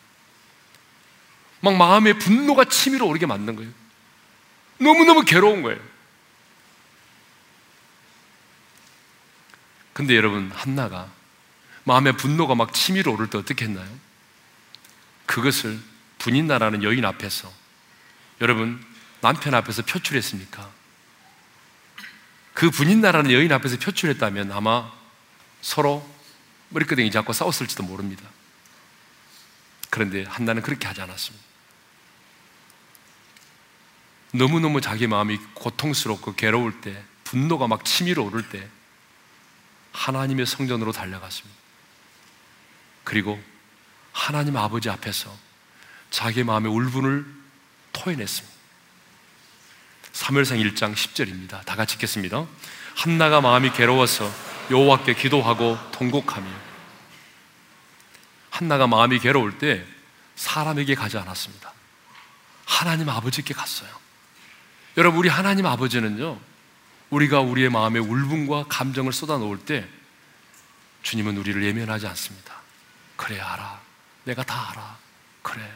막 1.61 1.77
마음에 1.77 2.13
분노가 2.13 2.65
치밀어 2.65 3.07
오르게 3.07 3.27
만든 3.27 3.57
거예요. 3.57 3.71
너무너무 4.79 5.25
괴로운 5.25 5.63
거예요. 5.63 5.81
근데 9.93 10.15
여러분, 10.15 10.51
한나가 10.53 11.11
마음에 11.83 12.13
분노가 12.13 12.55
막 12.55 12.73
치밀어 12.73 13.13
오를 13.13 13.29
때 13.31 13.39
어떻게 13.39 13.65
했나요? 13.65 13.89
그것을 15.27 15.81
분인나라는 16.19 16.83
여인 16.83 17.05
앞에서 17.05 17.53
여러분, 18.41 18.85
남편 19.21 19.55
앞에서 19.55 19.83
표출했습니까? 19.83 20.71
그 22.55 22.71
분인나라는 22.71 23.31
여인 23.33 23.53
앞에서 23.53 23.79
표출했다면 23.79 24.53
아마 24.53 24.91
서로 25.61 26.09
머리끄댕이 26.71 27.11
잡고 27.11 27.33
싸웠을지도 27.33 27.83
모릅니다. 27.83 28.25
그런데 29.91 30.25
한나는 30.25 30.63
그렇게 30.63 30.87
하지 30.87 31.01
않았습니다. 31.01 31.47
너무너무 34.33 34.81
자기 34.81 35.07
마음이 35.07 35.39
고통스럽고 35.55 36.35
괴로울 36.35 36.81
때, 36.81 37.03
분노가 37.25 37.67
막 37.67 37.85
치밀어 37.85 38.23
오를 38.23 38.49
때, 38.49 38.69
하나님의 39.93 40.47
성전으로 40.47 40.93
달려갔습니다. 40.93 41.59
그리고 43.05 43.43
하나님 44.13 44.57
아버지 44.57 44.91
앞에서 44.91 45.35
자기 46.11 46.45
마음의 46.45 46.71
울분을 46.71 47.27
토해냈습니다. 47.93 48.59
3월상 50.13 50.75
1장 50.75 50.95
10절입니다. 50.95 51.65
다 51.65 51.77
같이 51.77 51.95
읽겠습니다. 51.95 52.47
한나가 52.97 53.41
마음이 53.41 53.71
괴로워서 53.73 54.31
여호와께 54.71 55.15
기도하고 55.15 55.79
통곡하며 55.93 56.47
한나가 58.51 58.87
마음이 58.87 59.21
괴로울 59.21 59.59
때 59.59 59.85
사람에게 60.35 60.95
가지 60.95 61.17
않았습니다. 61.19 61.73
하나님 62.65 63.09
아버지께 63.09 63.55
갔어요. 63.55 63.89
여러분, 64.97 65.21
우리 65.21 65.29
하나님 65.29 65.67
아버지는요, 65.67 66.39
우리가 67.11 67.41
우리의 67.41 67.71
마음에 67.71 67.99
울분과 67.99 68.65
감정을 68.69 69.13
쏟아 69.13 69.39
놓을 69.39 69.59
때 69.59 69.89
주님은 71.03 71.37
우리를 71.37 71.63
예면하지 71.63 72.07
않습니다. 72.09 72.55
그래, 73.17 73.41
알아. 73.41 73.81
내가 74.25 74.43
다 74.43 74.71
알아. 74.71 74.99
그래. 75.43 75.73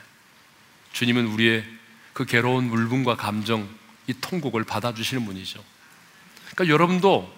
주님은 0.92 1.26
우리의 1.28 1.64
그 2.12 2.24
괴로운 2.24 2.68
울분과 2.68 3.16
감정, 3.16 3.68
이 4.06 4.14
통곡을 4.20 4.64
받아주시는 4.64 5.24
분이죠. 5.24 5.62
그러니까 6.52 6.72
여러분도 6.72 7.32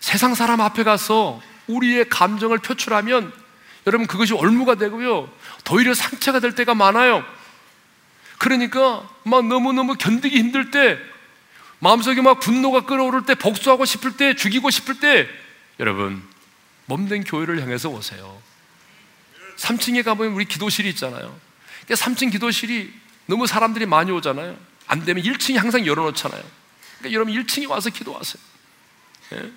세상 0.00 0.34
사람 0.34 0.60
앞에 0.60 0.84
가서 0.84 1.40
우리의 1.66 2.08
감정을 2.08 2.58
표출하면 2.58 3.32
여러분 3.86 4.06
그것이 4.06 4.34
올무가 4.34 4.74
되고요. 4.74 5.30
도리어 5.64 5.94
상처가 5.94 6.40
될 6.40 6.54
때가 6.54 6.74
많아요. 6.74 7.24
그러니까 8.38 9.08
막 9.24 9.46
너무너무 9.46 9.94
견디기 9.94 10.36
힘들 10.38 10.70
때 10.70 10.98
마음속에 11.78 12.20
막 12.20 12.40
분노가 12.40 12.84
끓어오를 12.84 13.24
때 13.24 13.34
복수하고 13.34 13.84
싶을 13.84 14.16
때 14.16 14.34
죽이고 14.34 14.68
싶을 14.70 15.00
때 15.00 15.28
여러분 15.78 16.22
몸된 16.86 17.24
교회를 17.24 17.62
향해서 17.62 17.88
오세요. 17.88 18.40
3층에 19.56 20.04
가보면 20.04 20.32
우리 20.32 20.44
기도실이 20.44 20.88
있잖아요. 20.90 21.38
3층 21.94 22.32
기도실이 22.32 22.92
너무 23.26 23.46
사람들이 23.46 23.86
많이 23.86 24.10
오잖아요. 24.10 24.56
안 24.86 25.04
되면 25.04 25.22
1층이 25.22 25.56
항상 25.56 25.86
열어놓잖아요. 25.86 26.42
그러니까 26.98 27.14
여러분 27.14 27.34
1층에 27.34 27.68
와서 27.68 27.90
기도하세요. 27.90 28.42
예? 29.34 29.52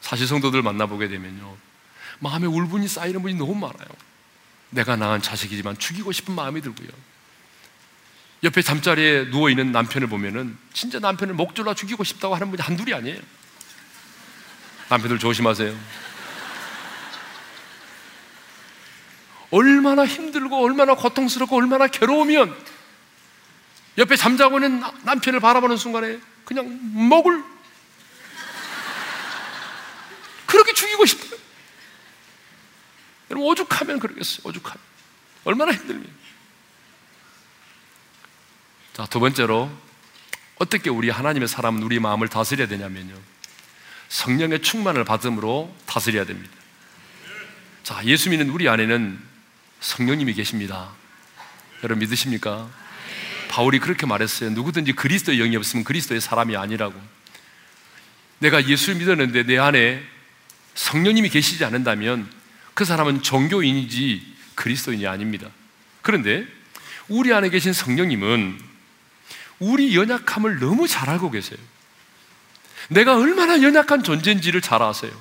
사실 0.00 0.26
성도들 0.26 0.62
만나보게 0.62 1.08
되면요. 1.08 1.56
마음에 2.18 2.46
울분이 2.46 2.88
쌓이는 2.88 3.22
분이 3.22 3.34
너무 3.34 3.54
많아요. 3.54 3.88
내가 4.70 4.96
낳은 4.96 5.22
자식이지만 5.22 5.78
죽이고 5.78 6.12
싶은 6.12 6.34
마음이 6.34 6.60
들고요. 6.60 6.88
옆에 8.42 8.62
잠자리에 8.62 9.24
누워있는 9.26 9.70
남편을 9.72 10.08
보면은 10.08 10.56
진짜 10.72 10.98
남편을 10.98 11.34
목 11.34 11.54
졸라 11.54 11.74
죽이고 11.74 12.02
싶다고 12.04 12.34
하는 12.34 12.50
분이 12.50 12.62
한둘이 12.62 12.94
아니에요. 12.94 13.20
남편들 14.88 15.18
조심하세요. 15.18 15.76
얼마나 19.50 20.06
힘들고 20.06 20.62
얼마나 20.62 20.94
고통스럽고 20.94 21.56
얼마나 21.56 21.86
괴로우면 21.86 22.56
옆에 23.98 24.16
잠자고 24.16 24.58
있는 24.58 24.82
남편을 25.02 25.40
바라보는 25.40 25.76
순간에 25.76 26.18
그냥 26.44 26.78
목을 26.80 27.42
그렇게 30.46 30.72
죽이고 30.72 31.06
싶어요. 31.06 31.38
여러분 33.30 33.48
오죽하면 33.48 33.98
그러겠어요. 34.00 34.40
오죽하면 34.44 34.80
얼마나 35.44 35.72
힘들면. 35.72 36.06
자, 38.92 39.06
두 39.06 39.20
번째로 39.20 39.70
어떻게 40.56 40.90
우리 40.90 41.08
하나님의 41.08 41.48
사람은 41.48 41.82
우리 41.82 41.98
마음을 41.98 42.28
다스려야 42.28 42.68
되냐면요. 42.68 43.16
성령의 44.08 44.62
충만을 44.62 45.04
받음으로 45.04 45.74
다스려야 45.86 46.24
됩니다. 46.24 46.52
자, 47.82 48.04
예수 48.04 48.28
믿는 48.30 48.50
우리 48.50 48.68
안에는 48.68 49.29
성령님이 49.80 50.34
계십니다. 50.34 50.90
여러분 51.82 52.00
믿으십니까? 52.00 52.68
바울이 53.48 53.80
그렇게 53.80 54.06
말했어요. 54.06 54.50
누구든지 54.50 54.92
그리스도의 54.92 55.38
영이 55.38 55.56
없으면 55.56 55.84
그리스도의 55.84 56.20
사람이 56.20 56.56
아니라고. 56.56 57.00
내가 58.38 58.66
예수를 58.66 58.96
믿었는데 58.96 59.44
내 59.44 59.58
안에 59.58 60.02
성령님이 60.74 61.28
계시지 61.28 61.64
않는다면 61.64 62.30
그 62.74 62.84
사람은 62.84 63.22
종교인이지 63.22 64.36
그리스도인이 64.54 65.06
아닙니다. 65.06 65.48
그런데 66.02 66.46
우리 67.08 67.32
안에 67.32 67.50
계신 67.50 67.72
성령님은 67.72 68.58
우리 69.58 69.96
연약함을 69.96 70.58
너무 70.58 70.86
잘 70.86 71.10
알고 71.10 71.30
계세요. 71.30 71.58
내가 72.88 73.16
얼마나 73.16 73.62
연약한 73.62 74.02
존재인지를 74.02 74.60
잘 74.60 74.82
아세요. 74.82 75.12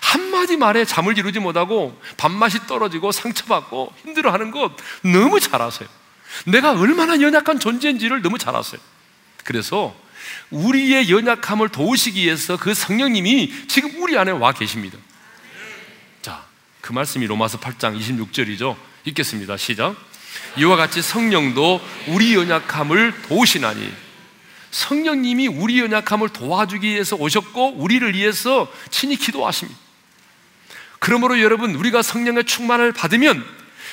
한마디 0.00 0.56
말에 0.56 0.84
잠을 0.84 1.18
이루지 1.18 1.40
못하고 1.40 2.00
밥맛이 2.16 2.66
떨어지고 2.66 3.12
상처받고 3.12 3.92
힘들어하는 4.02 4.50
것 4.50 4.72
너무 5.02 5.40
잘 5.40 5.60
아세요. 5.62 5.88
내가 6.46 6.72
얼마나 6.72 7.20
연약한 7.20 7.58
존재인지를 7.58 8.22
너무 8.22 8.38
잘 8.38 8.54
아세요. 8.54 8.80
그래서 9.44 9.94
우리의 10.50 11.10
연약함을 11.10 11.70
도우시기 11.70 12.22
위해서 12.22 12.56
그 12.56 12.74
성령님이 12.74 13.66
지금 13.68 14.00
우리 14.02 14.16
안에 14.16 14.30
와 14.30 14.52
계십니다. 14.52 14.98
자, 16.22 16.44
그 16.80 16.92
말씀이 16.92 17.26
로마서 17.26 17.58
8장 17.58 17.98
26절이죠. 17.98 18.76
읽겠습니다. 19.04 19.56
시작. 19.56 19.96
이와 20.56 20.76
같이 20.76 21.02
성령도 21.02 21.80
우리 22.08 22.34
연약함을 22.34 23.22
도우시나니 23.28 23.92
성령님이 24.70 25.48
우리 25.48 25.80
연약함을 25.80 26.28
도와주기 26.30 26.88
위해서 26.88 27.16
오셨고 27.16 27.74
우리를 27.76 28.14
위해서 28.14 28.70
친히 28.90 29.16
기도하십니다. 29.16 29.78
그러므로 30.98 31.40
여러분 31.40 31.74
우리가 31.74 32.02
성령의 32.02 32.44
충만을 32.44 32.92
받으면 32.92 33.44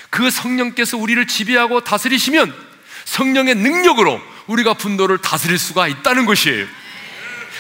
그 0.10 0.30
성령께서 0.30 0.98
우리를 0.98 1.26
지배하고 1.28 1.84
다스리시면 1.84 2.54
성령의 3.06 3.56
능력으로 3.56 4.22
우리가 4.48 4.76
분노를 4.76 5.18
다스릴 5.18 5.58
수가 5.58 5.88
있다는 5.88 6.26
것이에요. 6.26 6.68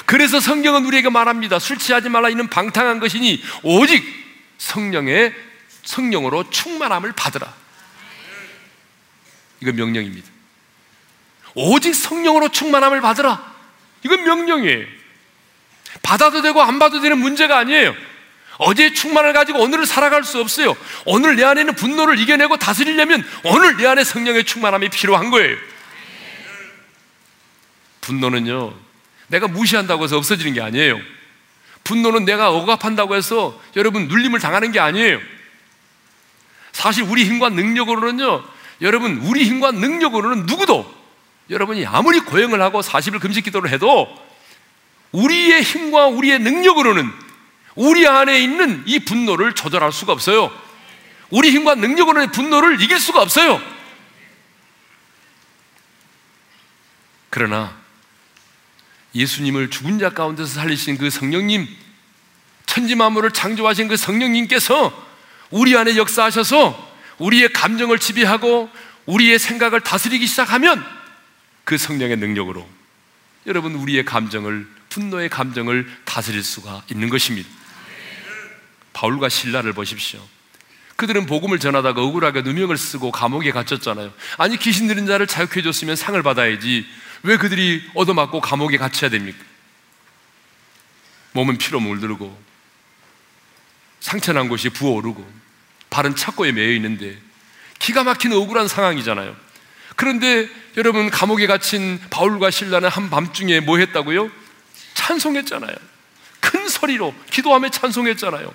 그래서 0.05 0.39
성경은 0.39 0.85
우리에게 0.85 1.09
말합니다. 1.09 1.59
술 1.59 1.77
취하지 1.77 2.09
말라 2.09 2.29
이는 2.29 2.49
방탕한 2.49 2.99
것이니 2.99 3.43
오직 3.63 4.03
성령의 4.57 5.33
성령으로 5.83 6.49
충만함을 6.49 7.13
받으라. 7.13 7.53
이건 9.61 9.75
명령입니다. 9.75 10.36
오직 11.59 11.95
성령으로 11.95 12.49
충만함을 12.49 13.01
받으라. 13.01 13.43
이건 14.03 14.23
명령이에요. 14.23 14.85
받아도 16.03 16.43
되고 16.43 16.61
안 16.61 16.77
받아도 16.77 17.01
되는 17.01 17.17
문제가 17.17 17.57
아니에요. 17.57 17.95
어제의 18.59 18.93
충만을 18.93 19.33
가지고 19.33 19.59
오늘을 19.61 19.87
살아갈 19.87 20.23
수 20.23 20.39
없어요. 20.39 20.77
오늘 21.05 21.35
내 21.35 21.43
안에 21.43 21.63
는 21.63 21.73
분노를 21.73 22.19
이겨내고 22.19 22.57
다스리려면 22.57 23.27
오늘 23.43 23.75
내 23.77 23.87
안에 23.87 24.03
성령의 24.03 24.45
충만함이 24.45 24.89
필요한 24.89 25.31
거예요. 25.31 25.57
분노는요, 28.01 28.73
내가 29.27 29.47
무시한다고 29.47 30.03
해서 30.03 30.17
없어지는 30.17 30.53
게 30.53 30.61
아니에요. 30.61 30.99
분노는 31.83 32.25
내가 32.25 32.51
억압한다고 32.51 33.15
해서 33.15 33.59
여러분 33.75 34.07
눌림을 34.07 34.39
당하는 34.39 34.71
게 34.71 34.79
아니에요. 34.79 35.19
사실 36.71 37.03
우리 37.03 37.25
힘과 37.25 37.49
능력으로는요, 37.49 38.43
여러분, 38.81 39.17
우리 39.23 39.43
힘과 39.43 39.71
능력으로는 39.71 40.45
누구도 40.45 40.96
여러분이 41.49 41.85
아무리 41.85 42.19
고행을 42.19 42.61
하고 42.61 42.81
40일 42.81 43.19
금식 43.21 43.45
기도를 43.45 43.69
해도 43.69 44.07
우리의 45.11 45.63
힘과 45.63 46.07
우리의 46.07 46.39
능력으로는 46.39 47.09
우리 47.75 48.07
안에 48.07 48.39
있는 48.39 48.83
이 48.85 48.99
분노를 48.99 49.53
조절할 49.53 49.91
수가 49.91 50.11
없어요. 50.13 50.51
우리 51.29 51.51
힘과 51.51 51.75
능력으로는 51.75 52.31
분노를 52.31 52.81
이길 52.81 52.99
수가 52.99 53.21
없어요. 53.21 53.61
그러나 57.29 57.75
예수님을 59.13 59.69
죽은 59.69 59.99
자 59.99 60.09
가운데서 60.09 60.55
살리신 60.55 60.97
그 60.97 61.09
성령님, 61.09 61.67
천지 62.65 62.95
만물을 62.95 63.31
창조하신 63.31 63.87
그 63.87 63.97
성령님께서 63.97 65.05
우리 65.49 65.77
안에 65.77 65.95
역사하셔서 65.95 66.87
우리의 67.19 67.53
감정을 67.53 67.99
지배하고 67.99 68.69
우리의 69.05 69.39
생각을 69.39 69.81
다스리기 69.81 70.27
시작하면 70.27 70.96
그 71.67 71.77
성령의 71.77 72.15
능력으로 72.15 72.65
여러분 73.45 73.75
우리의 73.75 74.05
감정을 74.05 74.65
분노의 74.87 75.27
감정을 75.27 75.85
다스릴 76.05 76.41
수가 76.41 76.81
있는 76.89 77.09
것입니다. 77.09 77.49
바울과 78.93 79.27
신라를 79.27 79.73
보십시오. 79.73 80.25
그들은 80.95 81.25
복음을 81.25 81.59
전하다가 81.59 82.01
억울하게 82.01 82.43
누명을 82.43 82.77
쓰고 82.77 83.11
감옥에 83.11 83.51
갇혔잖아요. 83.51 84.13
아니 84.37 84.57
귀신 84.57 84.87
들린 84.87 85.07
자를 85.07 85.27
자유해 85.27 85.61
줬으면 85.61 85.97
상을 85.97 86.23
받아야지. 86.23 86.87
왜 87.23 87.35
그들이 87.35 87.83
얻어맞고 87.95 88.39
감옥에 88.39 88.77
갇혀야 88.77 89.09
됩니까? 89.09 89.43
몸은 91.33 91.57
피로 91.57 91.81
물들고 91.81 92.41
상처난 93.99 94.47
곳이 94.47 94.69
부어오르고 94.69 95.29
발은 95.89 96.15
착고에 96.15 96.53
매여 96.53 96.71
있는데 96.75 97.19
기가 97.77 98.05
막힌 98.05 98.31
억울한 98.31 98.69
상황이잖아요. 98.69 99.46
그런데 99.97 100.47
여러분 100.77 101.09
감옥에 101.09 101.47
갇힌 101.47 101.99
바울과 102.11 102.51
신라는 102.51 102.87
한밤중에 102.87 103.61
뭐 103.61 103.79
했다고요? 103.79 104.29
찬송했잖아요. 104.93 105.75
큰 106.39 106.69
소리로 106.69 107.13
기도하며 107.31 107.71
찬송했잖아요. 107.71 108.53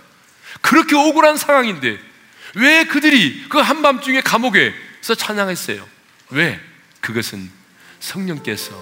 그렇게 0.60 0.94
억울한 0.96 1.36
상황인데 1.36 1.98
왜 2.54 2.84
그들이 2.84 3.46
그 3.48 3.58
한밤중에 3.58 4.20
감옥에서 4.20 5.14
찬양했어요? 5.16 5.84
왜? 6.30 6.60
그것은 7.00 7.50
성령께서 7.98 8.72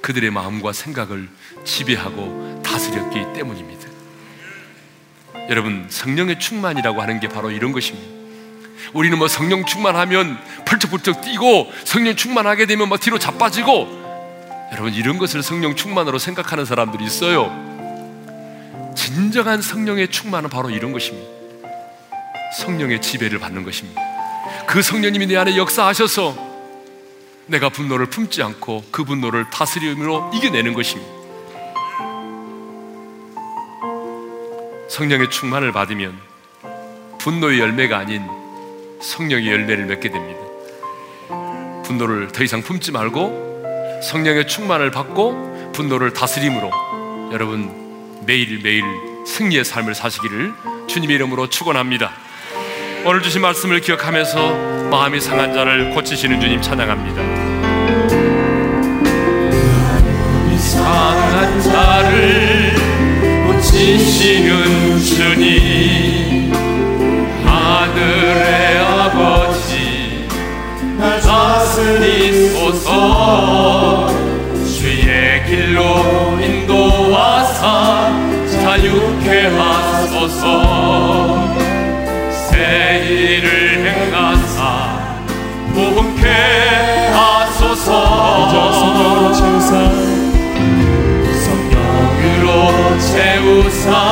그들의 0.00 0.30
마음과 0.30 0.72
생각을 0.72 1.28
지배하고 1.64 2.62
다스렸기 2.64 3.34
때문입니다. 3.34 3.86
여러분, 5.50 5.86
성령의 5.90 6.40
충만이라고 6.40 7.02
하는 7.02 7.20
게 7.20 7.28
바로 7.28 7.50
이런 7.50 7.72
것입니다. 7.72 8.19
우리는 8.92 9.16
뭐 9.18 9.28
성령 9.28 9.64
충만하면 9.64 10.38
펄쩍펄쩍 10.64 11.22
뛰고 11.22 11.70
성령 11.84 12.16
충만하게 12.16 12.66
되면 12.66 12.88
막 12.88 13.00
뒤로 13.00 13.18
자빠지고 13.18 14.00
여러분 14.72 14.94
이런 14.94 15.18
것을 15.18 15.42
성령 15.42 15.74
충만으로 15.74 16.18
생각하는 16.18 16.64
사람들이 16.64 17.04
있어요. 17.04 17.50
진정한 18.96 19.62
성령의 19.62 20.08
충만은 20.08 20.50
바로 20.50 20.70
이런 20.70 20.92
것입니다. 20.92 21.28
성령의 22.58 23.00
지배를 23.00 23.38
받는 23.38 23.64
것입니다. 23.64 24.00
그 24.66 24.82
성령님이 24.82 25.26
내 25.26 25.36
안에 25.36 25.56
역사하셔서 25.56 26.50
내가 27.46 27.68
분노를 27.68 28.06
품지 28.06 28.42
않고 28.42 28.84
그 28.90 29.04
분노를 29.04 29.50
다스림으로 29.50 30.30
이겨내는 30.34 30.74
것입니다. 30.74 31.12
성령의 34.88 35.30
충만을 35.30 35.72
받으면 35.72 36.18
분노의 37.18 37.60
열매가 37.60 37.98
아닌 37.98 38.39
성령의 39.00 39.50
열매를 39.50 39.86
맺게 39.86 40.10
됩니다. 40.10 40.40
분노를 41.84 42.28
더 42.28 42.44
이상 42.44 42.62
품지 42.62 42.92
말고 42.92 44.00
성령의 44.02 44.46
충만을 44.46 44.90
받고 44.90 45.72
분노를 45.72 46.12
다스림으로 46.12 46.70
여러분 47.32 47.70
매일매일 48.26 48.84
승리의 49.26 49.64
삶을 49.64 49.94
사시기를 49.94 50.52
주님의 50.86 51.16
이름으로 51.16 51.48
축원합니다. 51.48 52.10
오늘 53.04 53.22
주신 53.22 53.40
말씀을 53.40 53.80
기억하면서 53.80 54.88
마음이 54.90 55.20
상한 55.20 55.54
자를 55.54 55.90
고치시는 55.94 56.40
주님 56.40 56.60
찬양합니다. 56.60 57.40
상한 60.58 61.62
자를 61.62 62.74
고치시는 63.46 64.98
주님 64.98 66.09
다스리소서. 71.70 72.88
주의 74.66 75.44
길로 75.46 76.38
인도하사 76.40 78.10
자유케 78.50 79.46
하소서. 79.56 80.42
새 82.30 83.04
일을 83.08 83.46
행하사 83.86 84.58
모험케 85.68 86.24
하소서. 87.12 87.86
성령으로 88.72 89.32
채우사. 89.32 89.70
성령으로 91.44 92.48
채우사 92.98 94.09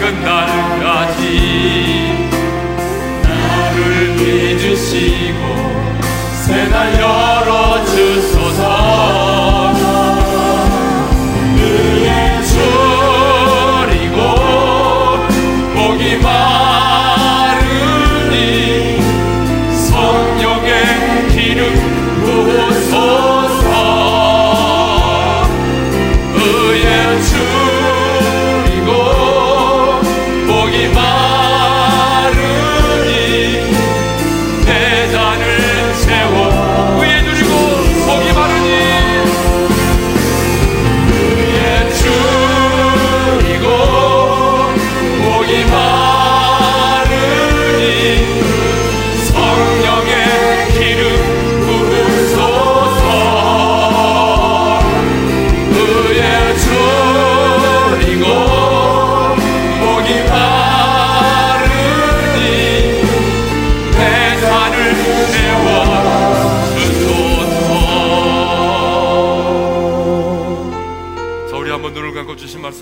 끝날까지 0.00 1.22
나를 3.22 4.14
믿으시고 4.16 5.40
새날 6.46 6.98
열 6.98 7.39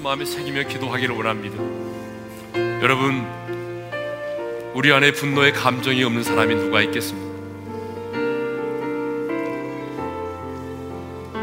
마음에 0.09 0.25
새기며 0.25 0.63
기도하기를 0.69 1.15
원합니다 1.15 1.59
여러분 2.81 3.27
우리 4.73 4.91
안에 4.91 5.13
분노의 5.13 5.53
감정이 5.53 6.03
없는 6.03 6.23
사람이 6.23 6.55
누가 6.55 6.81
있겠습니까? 6.81 7.29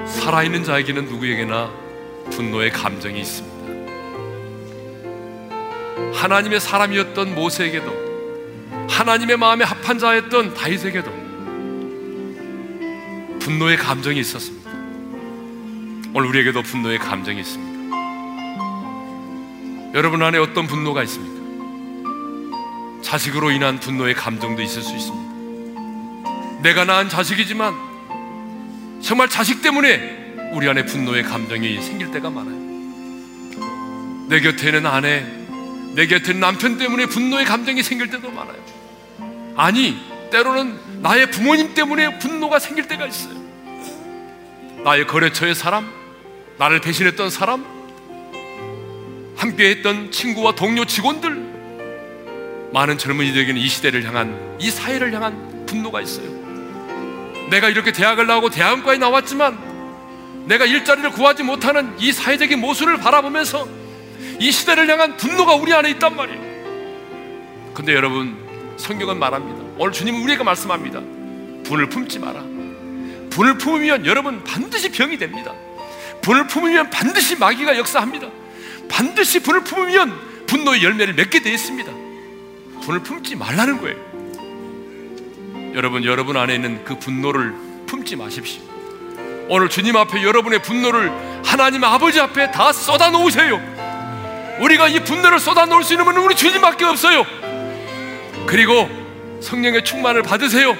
살아있는 0.07 0.63
자에게는 0.63 1.05
누구에게나 1.05 1.71
분노의 2.31 2.71
감정이 2.71 3.19
있습니다. 3.19 3.55
하나님의 6.15 6.59
사람이었던 6.59 7.35
모세에게도 7.35 8.87
하나님의 8.89 9.37
마음에 9.37 9.63
합한 9.63 9.99
자였던 9.99 10.55
다윗에게도 10.55 11.11
분노의 13.41 13.77
감정이 13.77 14.19
있었습니다. 14.21 14.71
오늘 16.15 16.29
우리에게도 16.29 16.63
분노의 16.63 16.97
감정이 16.97 17.41
있습니다. 17.41 17.74
여러분 19.95 20.21
안에 20.21 20.37
어떤 20.37 20.67
분노가 20.67 21.03
있습니까? 21.03 23.01
자식으로 23.01 23.51
인한 23.51 23.79
분노의 23.79 24.13
감정도 24.13 24.61
있을 24.61 24.81
수 24.81 24.93
있습니다. 24.93 26.61
내가 26.63 26.83
낳은 26.83 27.07
자식이지만 27.07 27.73
정말 29.01 29.29
자식 29.29 29.61
때문에 29.61 30.51
우리 30.51 30.67
안에 30.67 30.83
분노의 30.83 31.23
감정이 31.23 31.81
생길 31.81 32.11
때가 32.11 32.29
많아요. 32.29 32.57
내 34.27 34.41
곁에 34.41 34.67
있는 34.67 34.85
아내, 34.85 35.25
내 35.93 36.07
곁에 36.07 36.33
있는 36.33 36.41
남편 36.41 36.77
때문에 36.77 37.05
분노의 37.05 37.45
감정이 37.45 37.81
생길 37.81 38.09
때도 38.09 38.29
많아요. 38.31 38.57
아니, 39.55 39.97
때로는 40.29 41.01
나의 41.03 41.31
부모님 41.31 41.73
때문에 41.73 42.19
분노가 42.19 42.59
생길 42.59 42.89
때가 42.89 43.05
있어요. 43.07 43.35
나의 44.83 45.07
거래처의 45.07 45.55
사람, 45.55 45.89
나를 46.57 46.81
배신했던 46.81 47.29
사람, 47.29 47.74
함께 49.35 49.69
했던 49.69 50.11
친구와 50.11 50.55
동료 50.55 50.85
직원들, 50.85 52.69
많은 52.71 52.97
젊은이들에게는 52.97 53.59
이 53.59 53.67
시대를 53.67 54.03
향한, 54.05 54.57
이 54.59 54.69
사회를 54.69 55.13
향한 55.13 55.65
분노가 55.65 56.01
있어요. 56.01 56.27
내가 57.49 57.69
이렇게 57.69 57.91
대학을 57.91 58.25
나오고 58.27 58.49
대학원과에 58.49 58.97
나왔지만 58.97 60.45
내가 60.45 60.65
일자리를 60.65 61.11
구하지 61.11 61.43
못하는 61.43 61.93
이 61.99 62.11
사회적인 62.11 62.59
모습을 62.59 62.97
바라보면서 62.97 63.67
이 64.39 64.51
시대를 64.51 64.89
향한 64.89 65.17
분노가 65.17 65.55
우리 65.55 65.73
안에 65.73 65.89
있단 65.91 66.15
말이에요. 66.15 66.45
근데 67.73 67.93
여러분, 67.93 68.37
성경은 68.77 69.19
말합니다. 69.19 69.63
오늘 69.77 69.91
주님은 69.91 70.21
우리에게 70.21 70.43
말씀합니다. 70.43 71.01
분을 71.63 71.89
품지 71.89 72.19
마라. 72.19 72.41
분을 73.29 73.57
품으면 73.57 74.05
여러분 74.05 74.43
반드시 74.43 74.89
병이 74.91 75.17
됩니다. 75.17 75.53
분을 76.21 76.47
품으면 76.47 76.89
반드시 76.89 77.35
마귀가 77.35 77.77
역사합니다. 77.77 78.27
반드시 78.89 79.39
분을 79.39 79.63
품으면 79.63 80.45
분노의 80.47 80.83
열매를 80.83 81.13
맺게 81.15 81.41
되어 81.41 81.53
있습니다. 81.53 81.91
분을 82.83 83.01
품지 83.01 83.35
말라는 83.35 83.79
거예요. 83.81 83.97
여러분, 85.75 86.05
여러분 86.05 86.37
안에 86.37 86.55
있는 86.55 86.83
그 86.85 86.97
분노를 86.99 87.53
품지 87.85 88.15
마십시오. 88.15 88.61
오늘 89.49 89.69
주님 89.69 89.95
앞에 89.95 90.23
여러분의 90.23 90.61
분노를 90.61 91.11
하나님 91.43 91.83
아버지 91.83 92.19
앞에 92.19 92.51
다 92.51 92.71
쏟아 92.71 93.09
놓으세요. 93.09 93.61
우리가 94.59 94.87
이 94.87 95.03
분노를 95.03 95.39
쏟아 95.39 95.65
놓을 95.65 95.83
수 95.83 95.93
있는 95.93 96.05
분은 96.05 96.21
우리 96.21 96.35
주님밖에 96.35 96.85
없어요. 96.85 97.25
그리고 98.47 98.89
성령의 99.41 99.83
충만을 99.83 100.23
받으세요. 100.23 100.75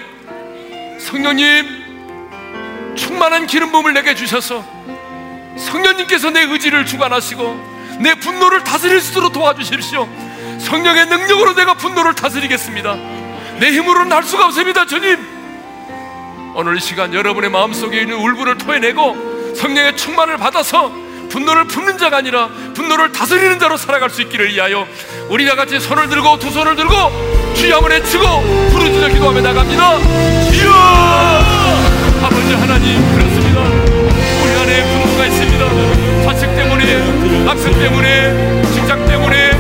성령님, 1.00 2.96
충만한 2.96 3.48
기름 3.48 3.72
부음을 3.72 3.94
내게 3.94 4.16
주셔서 4.16 4.64
성령님께서 5.58 6.32
내 6.32 6.42
의지를 6.44 6.86
주관하시고 6.86 7.75
내 8.00 8.16
분노를 8.16 8.64
다스릴 8.64 9.02
수 9.02 9.12
있도록 9.12 9.34
도와주십시오. 9.34 10.08
성령의 10.60 11.08
능력으로 11.08 11.54
내가 11.54 11.74
분노를 11.76 12.14
다스리겠습니다. 12.16 12.96
내 13.60 13.72
힘으로는 13.72 14.12
할 14.12 14.24
수가 14.24 14.46
없습니다, 14.46 14.86
주님. 14.86 15.18
오늘 16.56 16.78
이 16.78 16.80
시간 16.80 17.14
여러분의 17.14 17.50
마음속에 17.50 18.02
있는 18.02 18.16
울분을 18.18 18.58
토해내고 18.58 19.56
성령의 19.56 19.98
충만을 19.98 20.38
받아서 20.38 20.92
분노를 21.30 21.66
품는 21.66 21.98
자가 21.98 22.18
아니라 22.18 22.50
분노를 22.74 23.12
다스리는 23.12 23.60
자로 23.60 23.78
살아갈 23.78 24.10
수 24.10 24.22
있기를 24.22 24.54
위하여 24.54 24.88
우리가 25.30 25.56
같이 25.56 25.80
손을 25.80 26.08
들고 26.08 26.40
두 26.40 26.50
손을 26.52 26.76
들고 26.76 26.94
주야을 27.56 27.90
외치고 27.90 28.24
부르짖어 28.72 29.08
기도하며 29.10 29.42
나갑니다. 29.42 30.00
주여! 30.52 30.72
아버지 32.24 32.54
하나님 32.54 33.25
때문에, 36.86 37.46
학생 37.46 37.74
때문에, 37.74 38.62
직장 38.74 39.06
때문에, 39.06 39.52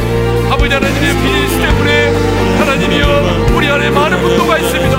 아버지 0.51 0.71
하나님의 0.73 1.15
비즈니스 1.15 1.57
때문에 1.59 2.13
하나님이여 2.59 3.47
우리 3.55 3.67
안에 3.67 3.89
많은 3.89 4.21
분노가 4.21 4.59
있습니다. 4.59 4.95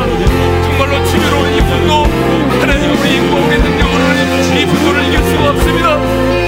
정말로 0.63 1.05
지혜로운 1.05 1.55
이 1.55 1.61
분노 1.61 2.03
하나님 2.61 2.91
우리 2.99 3.15
인공의 3.15 3.59
능력으로는 3.59 4.59
이 4.59 4.67
분노를 4.67 5.05
이길 5.07 5.23
수가 5.23 5.51
없습니다. 5.51 5.93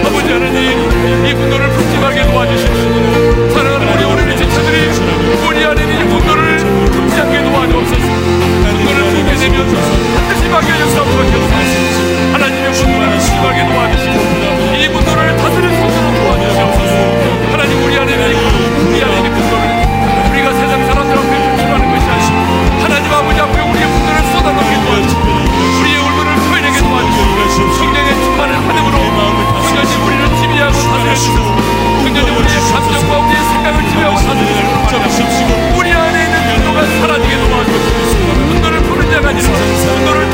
아버지 0.04 0.32
하나님 0.32 1.26
이 1.26 1.32
분노를 1.32 1.68
품지하게 1.70 2.24
도와주십시오. 2.24 3.50
사랑하는 3.54 3.88
우리 3.94 4.04
오늘 4.04 4.36
지체들이 4.36 4.90
우리 5.46 5.64
안에 5.64 5.80
이 5.80 6.04
분노를 6.04 6.58
품지 6.90 7.20
않게 7.20 7.44
도와주옵소서. 7.44 8.02
분노를 8.02 9.04
품게 9.14 9.34
되면 9.36 9.66
반드시 10.16 10.50
역사할 10.50 10.90
수밖에 10.90 11.36
없습니다. 11.36 12.32
하나님의 12.32 12.72
분노를 12.72 13.10
품지하게 13.10 13.72
도와주시고 13.72 14.27
이 14.78 14.88
분노를 14.88 15.36
다스릴 15.36 15.70
수 15.70 15.76
있도록 15.76 16.14
도와주시옵소서. 16.14 16.94
하나님 17.50 17.82
우리 17.82 17.98
안에 17.98 18.14
우리 18.14 19.02
안에 19.02 19.18
이 19.18 19.30
분노를 19.30 19.66
우리가 20.30 20.52
세상 20.54 20.86
사람들 20.86 21.18
앞에 21.18 21.50
표출하는 21.50 21.90
것이 21.90 22.06
아니고 22.06 22.82
하나님 22.82 23.12
아버지 23.12 23.40
앞에 23.40 23.60
우리의 23.60 23.86
분노를 23.88 24.18
쏟아놓게 24.32 24.72
도와주시고 24.84 25.26
우리의 25.80 25.98
울분을 25.98 26.34
토해내게 26.36 26.78
도와주시고 26.78 27.72
성령의 27.74 28.14
충만을 28.22 28.54
하늘으로 28.54 28.98
온전히 29.66 29.96
우리를 30.06 30.22
지배하고 30.38 30.72
다스려주시고 30.72 31.38
온전히 32.06 32.30
우리의 32.30 32.60
감정과 32.70 33.18
우리의 33.18 33.40
생각을 33.50 33.88
지배하고 33.88 34.16
다스려주시고 34.16 35.50
우리 35.78 35.92
안에 35.92 36.24
있는 36.24 36.38
분노가 36.54 36.86
사라지게 36.86 37.34
도와주시고 37.34 38.26
분노를 38.54 38.80
푸는 38.82 39.10
자가 39.10 39.28
아니라 39.30 39.48
분노를 39.50 40.27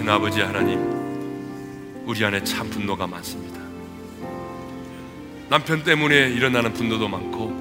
거룩하신 0.00 0.08
아버지 0.08 0.40
하나님 0.40 0.80
우리 2.06 2.24
안에 2.24 2.42
참 2.42 2.70
분노가 2.70 3.06
많습니다. 3.06 3.60
남편 5.48 5.84
때문에 5.84 6.30
일어나는 6.30 6.72
분노도 6.72 7.06
많고 7.08 7.58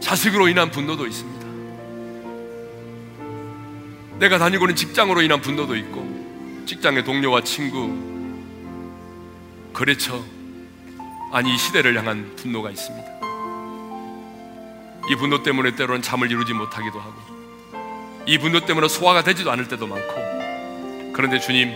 자식으로 0.00 0.48
인한 0.48 0.70
분노도 0.70 1.06
있습니다. 1.06 1.40
내가 4.18 4.38
다니고 4.38 4.64
있는 4.66 4.76
직장으로 4.76 5.22
인한 5.22 5.40
분노도 5.40 5.76
있고 5.76 6.64
직장의 6.66 7.04
동료와 7.04 7.42
친구 7.42 8.08
거래처 9.72 10.22
아니 11.32 11.54
이 11.54 11.58
시대를 11.58 11.98
향한 11.98 12.34
분노가 12.36 12.70
있습니다. 12.70 13.08
이 15.10 15.16
분노 15.16 15.42
때문에 15.42 15.74
때로는 15.74 16.02
잠을 16.02 16.30
이루지 16.30 16.52
못하기도 16.52 17.00
하고 17.00 17.14
이 18.26 18.38
분노 18.38 18.60
때문에 18.60 18.86
소화가 18.88 19.24
되지도 19.24 19.50
않을 19.50 19.66
때도 19.68 19.86
많고 19.86 20.29
그런데 21.12 21.38
주님 21.38 21.74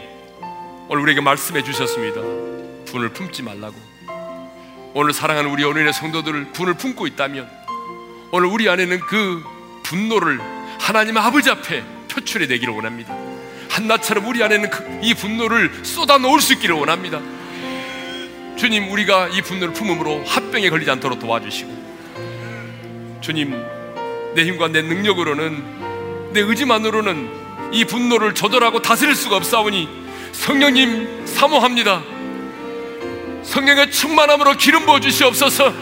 오늘 0.89 1.03
우리에게 1.03 1.21
말씀해 1.21 1.63
주셨습니다. 1.63 2.21
분을 2.87 3.11
품지 3.11 3.43
말라고. 3.43 3.75
오늘 4.95 5.13
사랑하는 5.13 5.51
우리 5.51 5.65
어린의 5.65 5.93
성도들을 5.93 6.53
분을 6.53 6.75
품고 6.75 7.07
있다면 7.09 7.51
오늘 8.31 8.49
우리 8.49 8.69
안에는 8.69 9.01
그 9.01 9.43
분노를 9.83 10.41
하나님 10.79 11.17
아버지 11.17 11.51
앞에 11.51 11.83
표출해 12.09 12.47
내기를 12.47 12.73
원합니다. 12.73 13.17
한나처럼 13.71 14.27
우리 14.27 14.43
안에는 14.43 14.71
그, 14.71 15.01
이 15.03 15.15
분노를 15.15 15.85
쏟아 15.85 16.19
놓을 16.19 16.41
수 16.41 16.53
있기를 16.53 16.77
원합니다. 16.77 17.21
주님, 18.57 18.93
우리가 18.93 19.29
이 19.29 19.43
분노를 19.43 19.75
품음으로 19.75 20.23
합병에 20.25 20.71
걸리지 20.71 20.89
않도록 20.93 21.19
도와주시고, 21.19 23.19
주님, 23.21 23.51
내 24.37 24.45
힘과 24.45 24.69
내 24.69 24.83
능력으로는 24.83 26.33
내 26.33 26.41
의지만으로는 26.41 27.44
이 27.75 27.85
분노를 27.85 28.35
조절하고 28.35 28.81
다스릴 28.81 29.17
수가 29.17 29.35
없사오니 29.37 29.89
성령님 30.31 31.27
사모합니다. 31.27 32.03
성령의 33.43 33.91
충만함으로 33.91 34.57
기름 34.57 34.87
부어 34.87 35.01
주시옵소서. 35.01 35.75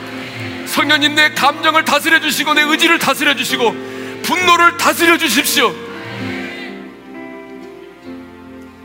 성령님 0.67 1.15
내 1.15 1.35
감정을 1.35 1.85
다스려 1.85 2.19
주시고 2.19 2.55
내 2.55 2.63
의지를 2.63 2.99
다스려 2.99 3.37
주시고 3.37 3.73
분노를 4.23 4.79
다스려 4.79 5.19
주십시오. 5.19 5.75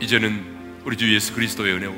이제는 0.00 0.44
우리 0.84 0.96
주 0.98 1.12
예수 1.14 1.32
그리스도의 1.32 1.74
은혜와 1.74 1.94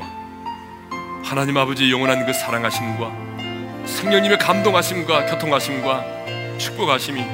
하나님 1.25 1.57
아버지의 1.57 1.91
영원한 1.91 2.25
그 2.25 2.33
사랑하심과 2.33 3.87
성령님의 3.87 4.39
감동하심과 4.39 5.27
교통하심과 5.27 6.05
축복하심이 6.59 7.25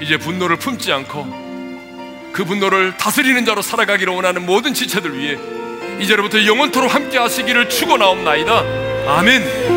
이제 0.00 0.16
분노를 0.18 0.56
품지 0.56 0.92
않고 0.92 1.43
그 2.34 2.44
분노를 2.44 2.96
다스리는 2.96 3.44
자로 3.44 3.62
살아가기를 3.62 4.12
원하는 4.12 4.44
모든 4.44 4.74
지체들 4.74 5.16
위해 5.16 5.38
이제로부터 6.00 6.44
영원토록 6.44 6.92
함께 6.92 7.16
하시기를 7.16 7.70
축원하옵나이다. 7.70 8.64
아멘. 9.06 9.73